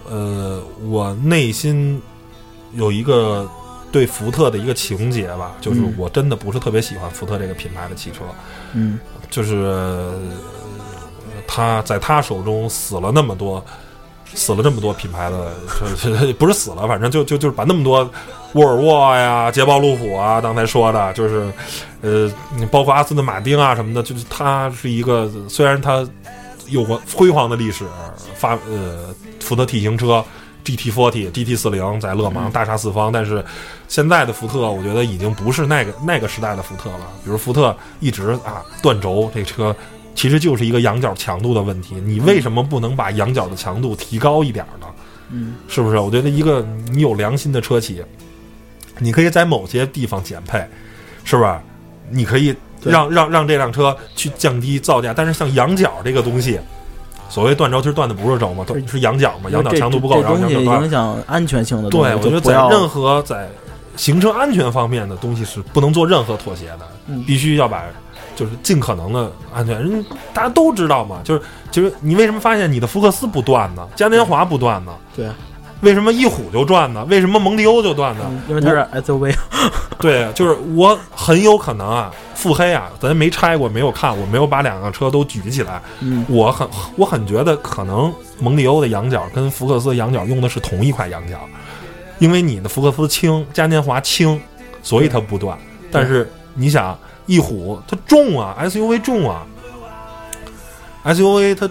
[0.06, 1.98] 呃，我内心
[2.76, 3.48] 有一个
[3.90, 8.24] 对福特的一个情节吧，就是嗯我真的不是特别喜欢福特这个品牌的汽车，
[8.72, 8.98] 嗯
[9.30, 10.14] 就是、呃
[11.46, 13.64] 他在他手中死了那么多。
[14.36, 15.52] 死了这么多品牌的，
[16.40, 17.98] 不是死了，反正就就就是把那么多
[18.54, 21.52] 沃尔沃呀、捷豹路虎啊，刚才说的，就是，
[22.00, 22.28] 呃，
[22.68, 26.04] 包括阿斯顿马丁啊什么的，就是它是一个虽然它
[26.66, 27.84] 有过辉煌的历史，
[28.34, 30.24] 发呃福特 T 型车
[30.64, 33.44] GT40、GT 四零在勒芒大杀四方，但是
[33.86, 37.08] 现在的福特，我觉得已经不是那个那个时代的福特了。
[37.22, 39.74] 比如福特一直啊断轴，这车
[40.14, 44.86] 其实就是一个仰角强度的问题，你为什么不能把仰角的强度提高一点呢？
[45.30, 45.98] 嗯是不是？
[45.98, 48.02] 我觉得一个你有良心的车企，
[48.98, 50.64] 你可以在某些地方减配，
[51.24, 51.54] 是不是？
[52.10, 56.60] 你可以让让让这辆车去降低造价，但是像仰角这个东西，
[57.28, 63.48] 所谓断轴，其实断的不是轴嘛，都是仰角嘛，仰角强度不够，然后影响安全性的对，我觉得在任何在
[63.96, 67.84] 行车安全方面的东西是不能做任何妥协的，嗯必须要把
[68.36, 69.78] 就是尽可能的安全。
[69.78, 73.86] 人大家都知道嘛，就是就是你为什么发现你的福克斯不断呢？
[73.94, 74.92] 嘉年华不断呢？
[75.14, 75.28] 对，
[75.84, 77.04] 为什么翼虎就转呢？
[77.08, 78.24] 为什么蒙迪欧就断呢？
[78.28, 79.34] 嗯因为它是 SUV，
[80.00, 91.38] 对，就是我很有可能啊，腹黑啊，咱没拆过，没有看，我没有把两个车都举起来，嗯我很我很觉得可能蒙迪欧的羊角跟福克斯的仰角用的是同一块羊角，
[92.18, 94.40] 因为你的福克斯轻，嘉年华轻，
[94.82, 95.56] 所以它不断。
[95.92, 99.46] 但是你想，翼虎它重啊，SUV 重啊
[101.04, 101.68] ，SUV 它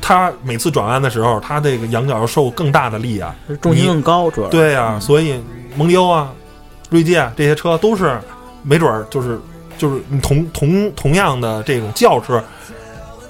[0.00, 3.34] 它每次转弯的时候，它这个仰角要受更大的力啊。
[3.60, 5.40] 重心更高，主要对呀、嗯所以
[5.76, 6.32] 蒙迪欧啊、
[6.88, 8.18] 锐界啊这些车都是
[8.62, 9.40] 没准儿就是
[9.78, 12.42] 就是你同同同样的这种轿车，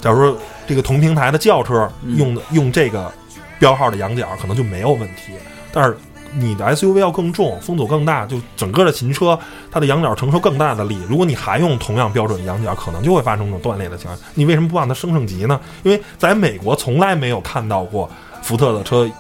[0.01, 3.13] 假如说这个同平台的轿车嗯用的、用这个
[3.59, 5.33] 标号的仰角可能就没有问题，
[5.73, 5.97] 但是
[6.33, 9.39] 你的 SUV 要更重，风阻更大，就整个的秦车
[9.71, 10.99] 它的仰角承受更大的力。
[11.09, 14.19] 如果你还用同样标准的仰角，可能就会发生这种断裂的情况。
[14.35, 15.61] 你为什么不让它升升级呢？
[15.83, 18.09] 因为在美国从来没有看到过
[18.43, 19.11] 福特的车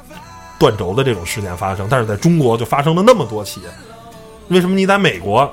[0.58, 3.60] 断轴的这种事件发生，但是在中国就发生了那么多起。
[4.48, 5.50] 为什么你在美国，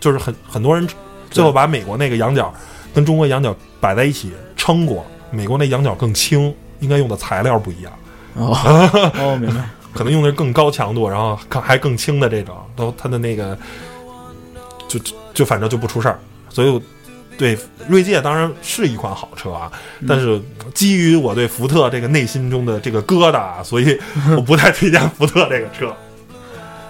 [0.00, 0.88] 就是很很多人
[1.30, 2.52] 最后把美国那个仰角
[2.94, 7.92] 跟中国仰角摆在一起称过，美国那仰角更轻，应该用的材料不一样，
[8.34, 8.56] 哦
[9.18, 9.62] 哦，明白。
[9.92, 13.56] 可能用的是更高强度，然后更还更轻的这种，都它的那个
[14.88, 16.18] 就就就反正就不出事儿。
[16.48, 16.82] 所以
[17.38, 19.72] 对锐界当然是一款好车啊，
[20.06, 20.40] 但是
[20.74, 23.98] 基于我对福特这个内心中的这个疙瘩啊，所以
[24.36, 25.94] 我不太推荐福特这个车。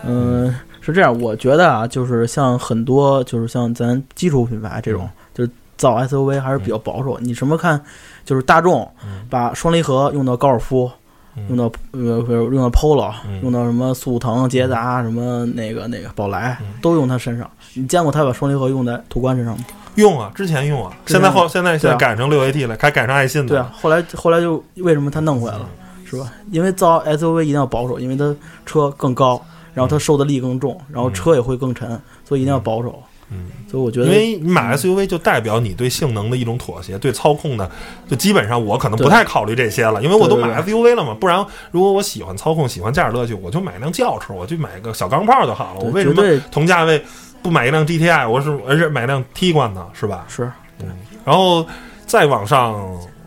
[0.04, 7.16] 嗯，是这样，我觉得啊，就是像很多，就是像咱基础品牌这种，就是造 SUV 还是比较保守。
[7.20, 7.80] 你什么看，
[8.24, 11.01] 就是大众嗯把双离合用到高尔夫，嗯
[11.48, 17.50] 用到呃不是用到 Polo，、嗯用到什么速腾、捷达，什么那个那个宝来，嗯都用它身上。
[17.74, 19.64] 你见过他把双离合用在途观身上吗？
[19.96, 23.48] 用啊，之前用啊，现在后现在现在改成六 AT 了，还改成爱信的。
[23.48, 26.30] 对啊，后来后来就为什么他弄回来了，嗯是吧？
[26.50, 28.34] 因为造 SUV 一定要保守，因为它
[28.66, 31.88] 车更高，然后它受的力更重，然后车也会更沉，
[32.26, 33.02] 所以一定要保守。
[33.32, 37.68] 嗯，所以我觉得，因为你买 SUV 就代表你对性能的一种妥协，对操控呢，
[38.08, 41.14] 就基本上我可能不太考虑这些了，因为我都买 SUV 了嘛。
[41.18, 45.80] 不然，如果我喜欢操控、喜欢驾驶乐趣，我就买辆轿车，我就买个小钢炮就好了。
[45.80, 47.02] 我为什么同价位
[47.42, 49.86] 不买一辆 GTI，我是而是买辆 T 冠呢？
[49.92, 50.24] 是吧？
[50.28, 50.88] 是嗯
[51.24, 51.64] 然后
[52.04, 52.74] 再往上，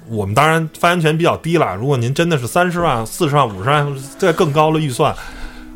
[0.09, 1.75] 我们当然发言权比较低了。
[1.75, 3.87] 如果您真的是三十万、四十万、五十万
[4.19, 5.15] 这更高的预算，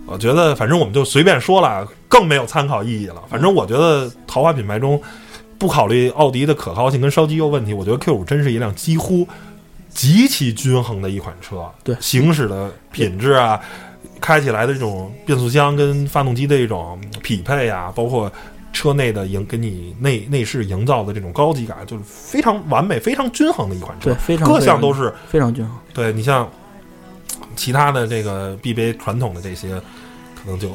[0.05, 3.24] 我觉得反正我们就随便说了，更没有参考意义了。
[3.30, 5.01] 反正我觉得豪华品牌中，
[5.57, 9.28] 不考虑奥迪的可靠性跟烧机油问题，我觉得 Q 五真是一辆几乎
[9.89, 11.70] 极其均衡的一款车。
[11.84, 13.60] 对行驶的品质啊，
[14.20, 18.32] 开起来的这种变速箱跟发动机的一种匹配啊，包括
[18.72, 25.76] 车内的营给你内内饰营造的这种高级感，就是非常完美、非常均衡的一款车对，，非常各项都是非常均衡。
[25.93, 26.49] 对你像
[27.55, 29.82] 其他的这个 BBA 传统的这些，
[30.36, 30.70] 可能就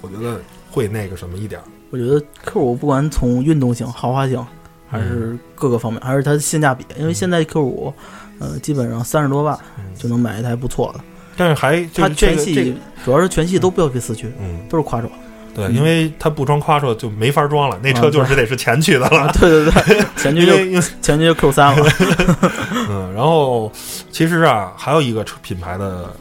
[0.00, 1.64] 我觉得会那个什么一点儿。
[1.90, 4.44] 我觉得 Q 五不管从运动性、豪华性，
[4.88, 7.94] 还是各个方面，还是它的性价比，因为现在 Q 五，
[8.38, 11.00] 呃，基本上三十多万嗯就能买一台不错的。
[11.36, 15.10] 但是还它全系、个这个主要是全系都标配四驱，嗯，都是夸手。
[15.54, 21.88] 对，嗯因为它不装夸车就没法装了，那车啊就是得是前驱的啊了，，对对对， 前驱就前驱就 Q 三了。
[22.90, 23.70] 嗯，然后
[24.10, 26.12] 其实啊，还有一个车品牌的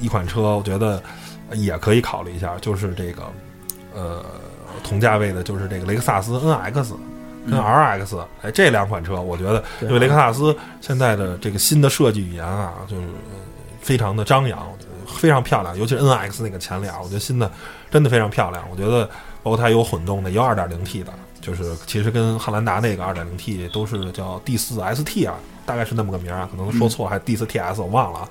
[0.00, 1.00] 一款车，我觉得
[1.52, 3.22] 也可以考虑一下，就是这个
[3.94, 4.24] 呃
[4.82, 6.90] 同价位的，就是这个雷克萨斯 NX
[7.48, 13.38] 跟嗯 RX，、哎，这两款车，我觉得因为雷克萨斯现在的这个新的设计语言啊，就是呃
[13.80, 14.66] 非常的张扬，
[15.06, 17.50] 非常漂亮，尤其是 NX 那个前脸，我觉得新的
[17.90, 18.62] 真的非常漂亮。
[18.70, 19.06] 我觉得
[19.42, 25.34] 包括它有混动的，也有 2.0T 的，就是其实跟汉兰达那个 2.0T 都是叫 D4 ST 啊，
[25.64, 28.28] 大概是那么个名儿啊，可能说错了，还是 D4 TS 我忘了啊。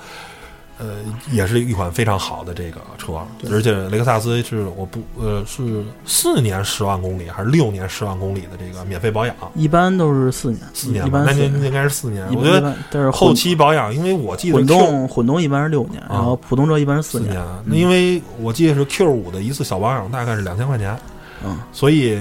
[0.79, 0.95] 呃，
[1.31, 3.21] 也是一款非常好的这个车，
[3.51, 11.25] 而且雷克萨斯是我不呃是四年十万公里还是六年十万公里的这个免费保养，一般都是四年，四年吧，一般。
[11.25, 12.25] 那就应该是四年。
[12.33, 17.43] 我觉得但是后期保养，因为我记得混动混动一般是六年，然后普通车一般是四四年。
[17.65, 20.97] 那因为我记得是 Q 五的一次小保养大概是两千块钱，
[21.43, 22.17] 嗯，所以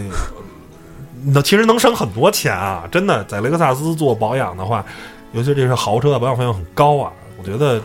[1.26, 2.88] 那其实能省很多钱啊！
[2.90, 4.84] 真的，在雷克萨斯做保养的话，
[5.32, 7.12] 尤其这是豪车，保养费用很高啊。
[7.38, 7.80] 我觉得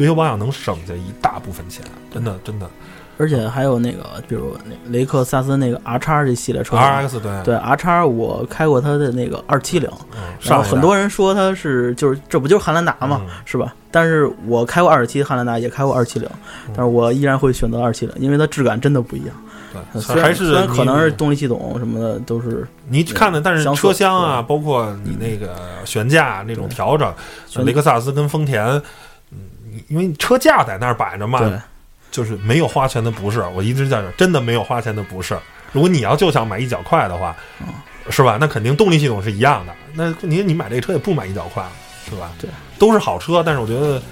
[0.00, 2.68] 维修保养能省下一大部分钱，真的真的。
[3.18, 7.30] 而且还有那个，比如那雷克萨斯那个 R 叉这系列车 R X 对。
[7.44, 10.68] 对 R 叉，我开过它的那个二七零，嗯，然上一代。
[10.68, 13.28] 后很多人说它是就是这不就是汉兰达嘛，嗯。
[13.44, 13.74] 是吧？
[13.90, 16.26] 但是我开过二十七汉兰达，也开过二七零，
[16.66, 16.72] 嗯。
[16.74, 19.36] 但是我依然会选择二七零，因为它质感真的不一样。
[19.70, 27.12] 对，呃虽然还是虽然可能是动力系统什么的都是你看的，但是车厢啊，包括你那个悬架那种调整，
[27.46, 28.82] 悬雷克萨斯跟丰田，嗯，
[29.72, 31.40] 你因为你车架在那儿摆着嘛，
[32.10, 35.38] 就是没有花钱的不是，我一直在这，真的没有花钱的不是。
[35.72, 37.66] 如果你要就想买一脚快的话，嗯
[38.08, 38.38] 是吧？
[38.40, 39.74] 那肯定动力系统是一样的。
[39.92, 41.64] 那你你买这个车也不买一脚快，
[42.08, 42.32] 是吧？
[42.40, 44.02] 对，都是好车，但是我觉得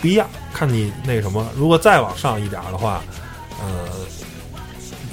[0.00, 0.26] 不一样。
[0.52, 3.00] 看你那什么，如果再往上一点儿的话，
[3.60, 3.88] 呃，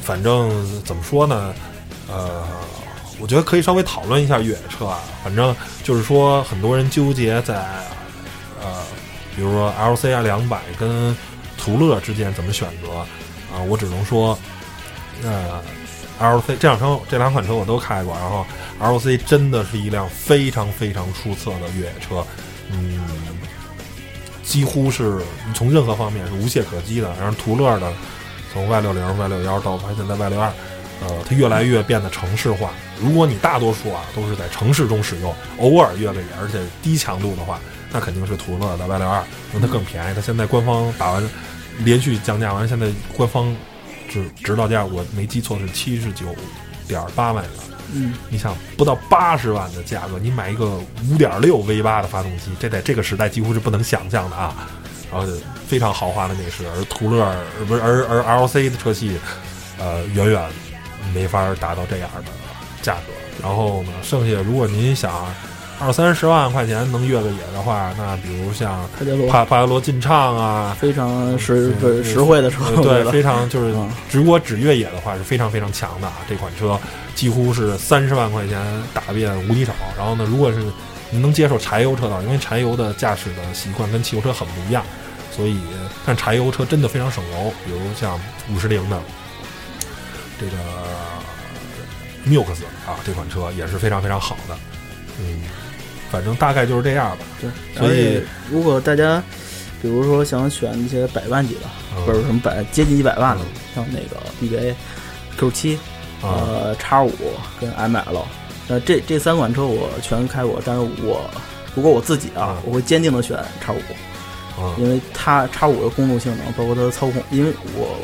[0.02, 0.50] 反正
[0.84, 1.54] 怎么说呢？
[2.10, 2.44] 呃，
[3.20, 5.00] 我觉得可以稍微讨论一下越野车啊。
[5.24, 7.56] 反正就是说，很多人纠结在
[8.64, 8.84] 呃，
[9.36, 11.16] 比如说 LC 啊两百跟
[11.58, 13.06] 途乐之间怎么选择
[13.54, 14.40] 啊、我只能说，
[15.24, 15.62] 呃
[16.22, 18.46] ，LC 这两车这两款车我都开过，然后
[18.80, 22.26] LC 真的是一辆非常非常出色的越野车，
[22.72, 23.02] 嗯，
[24.42, 25.22] 几乎是
[25.54, 27.14] 从任何方面是无懈可击的。
[27.20, 27.92] 然后途乐的
[28.54, 30.50] 从 Y 六零、Y 六幺到现在 Y 六二，
[31.02, 32.72] 呃，它越来越变得城市化。
[33.02, 37.60] 如果你大多数啊都是在城市中使用，偶尔越野而且低强度的话，
[37.92, 39.24] 那肯定是途乐的 Y 六二，
[39.54, 40.16] 因为它更便宜。
[40.16, 41.30] 它现在官方打完
[41.80, 43.56] 连续降价完，现在官方
[44.10, 46.26] 指指导价我没记错是七十九
[46.88, 47.54] 点八万元。
[47.94, 50.80] 嗯，你想不到八十万的价格，你买一个
[51.10, 54.70] 五点六 V 八的发动机，这在这个时代几乎是不能想象的啊！
[55.12, 55.28] 然后
[55.68, 57.36] 非常豪华的内饰，而途乐
[57.68, 59.18] 不是而而 LC 的车系，
[59.78, 60.50] 呃，远远
[61.14, 62.32] 没法达到这样的
[62.82, 63.12] 价格。
[63.44, 65.12] 然后呢，剩下如果您想
[65.82, 76.18] 二三十万块钱能越个野的话，那比如像帕杰罗帕帕杰罗劲畅啊，非常实对实惠的车，呃对，非常就是嗯，如果只越野的话是非常非常强的啊！
[76.30, 76.80] 这款车
[77.16, 78.62] 几乎是三十万块钱
[78.94, 79.74] 打遍无敌手。
[79.98, 80.64] 然后呢，如果是
[81.10, 84.86] 您能接受柴油车道，因为柴油的驾驶的习惯跟汽油车很不一样，
[85.36, 85.60] 所以
[86.06, 87.52] 但柴油车真的非常省油。
[87.66, 88.20] 比如像
[88.54, 89.02] 五十铃的
[90.40, 90.52] 这个
[92.28, 92.52] Mux
[92.86, 94.56] 啊，这款车也是非常非常好的。
[95.20, 95.42] 嗯，
[96.12, 97.26] 反正大概就是这样吧。
[97.40, 99.24] 对，所以如果大家
[99.82, 101.62] 比如说想选一些百万级的，
[101.96, 102.06] 嗯。
[102.06, 104.74] 或者什么百接近一百万的嗯，像那个 BBA、
[105.38, 105.76] Q 七、
[106.22, 107.12] 啊，呃叉五
[107.60, 108.22] 跟 ML，
[108.68, 111.30] 呃这这三款车我全开过，但是我
[111.74, 113.80] 如果我自己啊嗯，我会坚定的选叉五，
[114.60, 114.76] 嗯。
[114.78, 117.98] 因为它叉五的公路性能，包括它的操控，因为我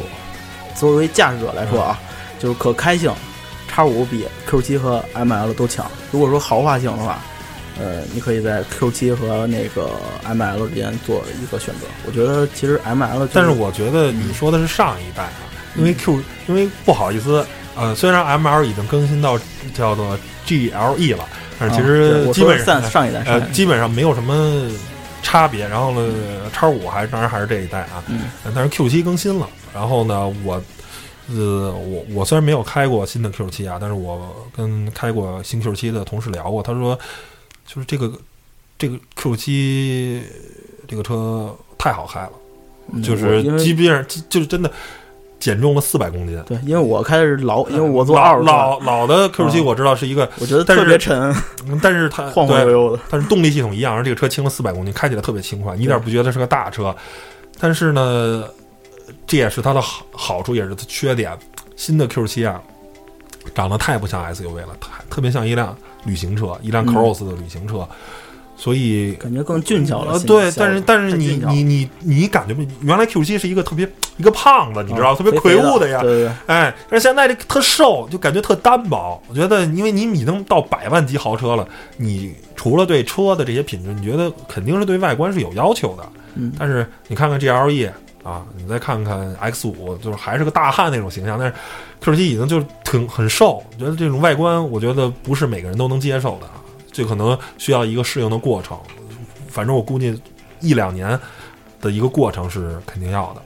[0.75, 1.99] 作为驾驶者来说啊，
[2.39, 3.11] 就是可开性，
[3.67, 5.85] 叉五比 Q 七和 ML 都强。
[6.11, 7.19] 如果说豪华性的话，
[7.79, 9.91] 呃，你可以在 Q 7和那个
[10.25, 11.87] ML 之间做一个选择。
[12.05, 19.39] 我觉得其实 ML，就但是我觉得你说的是上一代啊，因为 Q，因为不好意思，呃，虽然 ML 已经更新到
[19.73, 21.25] 叫做 GLE 了，
[21.59, 24.69] 但是其实基本上上上一代，上呃基本上没有什么
[25.21, 25.67] 差别。
[25.67, 26.13] 然后呢，
[26.51, 28.03] 叉五还当然还是这一代啊，
[28.55, 29.47] 但是 Q 7更新了。
[29.73, 30.61] 然后呢，我
[31.29, 36.97] 呃我我虽然没有开过新的 Q 7啊，但是我跟开过新 Q 7的同事聊过，他说
[37.67, 38.11] 就是这个
[38.79, 40.23] 这个 Q 七
[40.87, 42.31] 这个车太好开了。
[42.93, 44.71] 嗯就是我因为基本上就是真的
[45.39, 46.41] 减重了四百公斤。
[46.47, 51.15] 对，因为我开的是老，因为我做老二，老老的 Q 7嗯我知道是一个，我觉得特别沉，
[51.67, 53.03] 嗯但是它 晃晃悠，悠的。
[53.09, 56.95] 但是动力系统一样，而这个车轻了四百公斤，开起来特别轻快，你一点不觉得是个大车。
[57.59, 58.45] 但是呢，
[59.27, 61.37] 这也是它的好好处，也是它缺点。
[61.75, 62.59] 新的 Q 七啊，
[63.53, 65.75] 长得太不像 SUV 了，太特别像一辆
[66.05, 67.87] 旅行车，一辆嗯 Cross 的旅行车，
[68.55, 70.19] 所以感觉更俊俏了。
[70.19, 72.61] 对，但是但是你你你你感觉不？
[72.81, 73.87] 原来 Q 7是一个特别
[74.17, 79.21] 一个胖子，你知道，特别魁梧的呀，对哎，但是现在这个特瘦，就感觉特单薄。
[79.27, 81.67] 我觉得，因为你已经到百万级豪车了，
[81.97, 86.03] 你除了对车的这些品质，你觉得肯定是对外观是有要求的。
[86.35, 87.89] 嗯，但是你看看 GLE
[88.27, 91.53] 啊，你再看看 X 五，就是还是个大汉那种形象，但是
[92.01, 93.63] Q 七已经就是挺很瘦。
[93.79, 96.47] 觉得这种外观，我觉得不是每个人都能接受的，
[96.91, 98.77] 这可能需要一个适应的过程。
[99.47, 100.21] 反正我估计
[100.59, 101.17] 一两年
[101.79, 103.41] 的一个过程是肯定要的。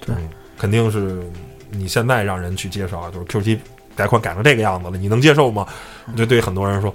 [0.00, 0.28] 对嗯，
[0.58, 1.22] 肯定是
[1.70, 3.58] 你现在让人去接受啊，就是 Q 七
[3.96, 5.66] 改款改成这个样子了，你能接受吗？
[6.06, 6.92] 我觉得对很多人说，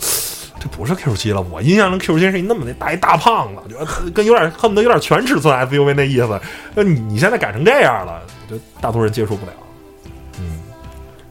[0.61, 1.41] 这不是 Q 7了。
[1.49, 6.39] 我印象中 Q 7是一那么那大一大胖子，就跟有点恨不得有点全尺寸 SUV 那意思。
[6.75, 9.51] 那你现在改成这样了，就大多数人接受不了。
[10.39, 10.59] 嗯，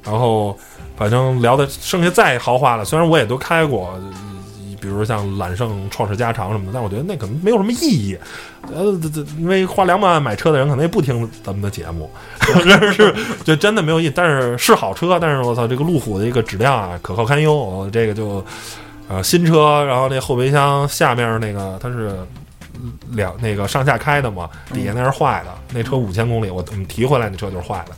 [0.03, 0.59] 然后
[0.97, 3.95] 反正聊的剩下再豪华了，虽然我也都开过。
[4.83, 8.17] 比如像揽胜创世加长什么的，但我觉得那可能没有什么意义。
[8.75, 13.15] 呃，这这因为花两百万买车的人可能也不听咱们的节目，但是
[13.45, 14.13] 就真的没有意义。
[14.15, 17.55] 但是是好车，但是我操，这个路虎的一个质量啊，可靠堪忧。
[17.55, 18.43] 我这个就
[19.11, 22.17] 呃新车，然后那后备箱下面那个它是
[23.11, 27.93] 两那个上下开的嘛，底下那是坏的，那车五千公里，我我们提回来那车就是坏的，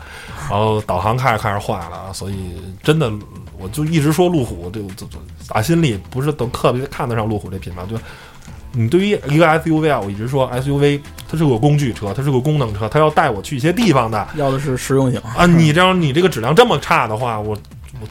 [0.48, 3.12] 然后导航开着开着坏了，所以真的
[3.58, 7.96] 我就一直说路虎这这这打心里不是都特别看得上路虎这品牌，就
[8.72, 10.98] 你对于一个 SUV 啊，我一直说 SUV
[11.30, 15.20] 它是个工具车，它是个功能车，它要带我去一些地方的要的是实用性。
[15.36, 15.44] 啊。
[15.44, 17.58] 你这样你这个质量这么差的话，我我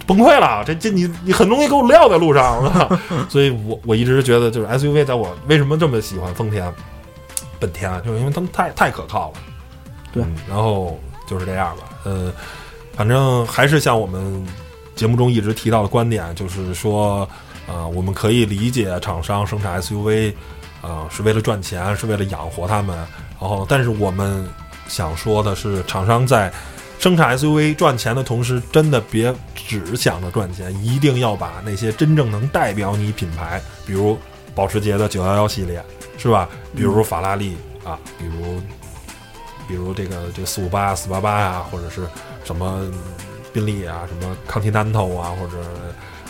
[0.05, 0.63] 崩溃了。
[0.65, 2.99] 这这你你很容易给我撂在路上，了。
[3.29, 6.73] 所以我我一直觉得就是 SUV 在我为什么这么喜欢丰田、
[7.59, 9.37] 本田，就是因为他们太太可靠了。
[10.13, 11.83] 对嗯然后就是这样吧。
[12.03, 12.31] 呃，
[12.95, 14.45] 反正还是像我们
[14.95, 17.27] 节目中一直提到的观点，就是说，
[17.67, 20.33] 呃，我们可以理解厂商生产 SUV，
[20.81, 22.97] 呃，是为了赚钱，是为了养活他们。
[23.39, 24.47] 然后，但是我们
[24.87, 26.51] 想说的是，厂商在
[27.01, 34.15] 生产 SUV 赚钱的同时，真的别只想着赚钱，一定要把那些真正能代表你品牌，比如
[34.53, 35.83] 保时捷的911系列，
[36.19, 36.47] 是吧？
[36.75, 38.61] 比如法拉利啊，比如
[39.67, 42.07] 比如这个这个四五八、四八八呀，或者是
[42.43, 42.87] 什么
[43.51, 45.57] 宾利啊，什么康提丹头啊，或者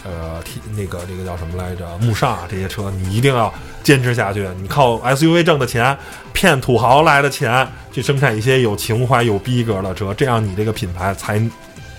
[0.04, 4.48] 呃 T 那个那个叫什么来着，慕尚啊这些车，你一定要坚持下去。
[4.62, 5.98] 你靠 SUV 挣的钱，
[6.34, 11.42] 骗土豪来的钱，去生产一些有情怀、有逼格的车，这样你这个品牌才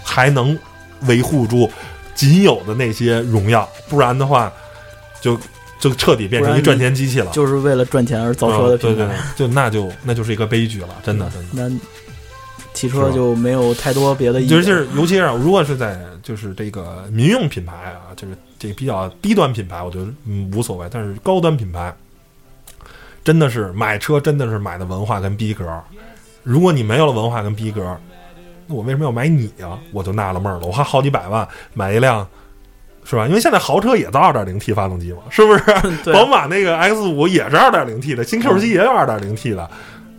[0.02, 0.58] 还能
[1.02, 1.70] 维护住
[2.14, 4.52] 仅有的那些荣耀，不然的话，
[5.20, 5.38] 就
[5.78, 7.30] 就彻底变成一赚钱机器了。
[7.32, 11.68] 就是为了赚钱而造车的嗯对对，，就那就那就是一个悲剧了，真的真的。
[11.68, 11.76] 那
[12.74, 14.62] 汽车就没有太多别的意义了。
[14.62, 20.86] 就是尤其是如果是在就是这个民用品牌啊，就是这个比较低端品牌，我觉得嗯无所谓。
[20.90, 21.94] 但是高端品牌，
[23.24, 25.64] 真的是买车真的是买的文化跟逼格。
[26.42, 27.96] 如果你没有了文化跟逼格，
[28.66, 30.66] 那我为什么要买你啊、我就纳了闷儿了。
[30.66, 32.26] 我花好几百万买一辆，
[33.04, 33.26] 是吧？
[33.26, 35.62] 因为现在豪车也造 2.0T 发动机嘛，是不是？
[36.04, 39.68] 对宝马那个 X 五也是二点零 T 的，新 Q 七也有二点零 T 的，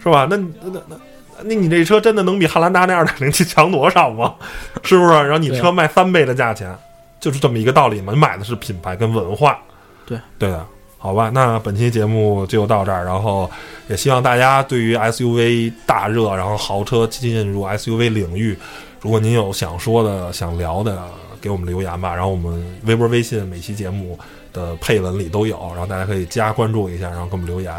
[0.02, 0.28] 是吧？
[0.30, 0.96] 那那那
[1.44, 4.36] 那那你这车真的能比汉兰达那 2.0T 强多少吗？
[4.84, 5.14] 是不是？
[5.14, 6.76] 然后你车卖三倍的价钱，
[7.20, 8.14] 就是这么一个道理嘛。
[8.14, 9.60] 你买的是品牌跟文化，
[10.06, 10.66] 对对的。
[10.98, 13.52] 好吧，那本期节目就到这儿，然后
[13.90, 18.58] 也希望大家对于 SUV 大热，然后豪车进入 SUV 领域，
[19.02, 20.98] 如果您有想说的、想聊的，
[21.42, 22.16] 给我们留言吧。
[22.16, 24.18] 然后我们微博、微信每期节目
[24.54, 27.74] 的配文里都有，然后大家可以加关注一下，然后给我们留言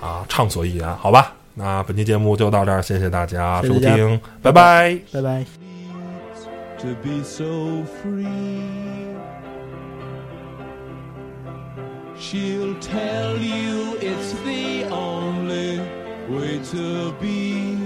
[0.00, 1.32] 啊，畅所欲言，好吧？
[1.57, 4.97] 那本期节目就到这儿，谢谢大家收谢谢大家听，拜拜。
[5.11, 5.45] 拜拜。
[6.83, 8.61] to be so free.
[12.19, 15.79] She'll tell you it's the only
[16.29, 17.77] way to be.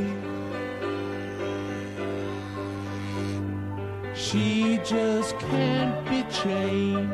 [4.16, 7.10] She just can't be chained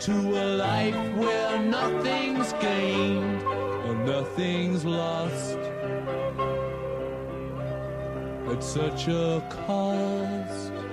[0.00, 3.31] to a life where nothing's gained and
[4.05, 5.57] nothing's lost
[8.51, 10.92] at such a cost.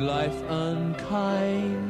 [0.00, 1.89] life unkind.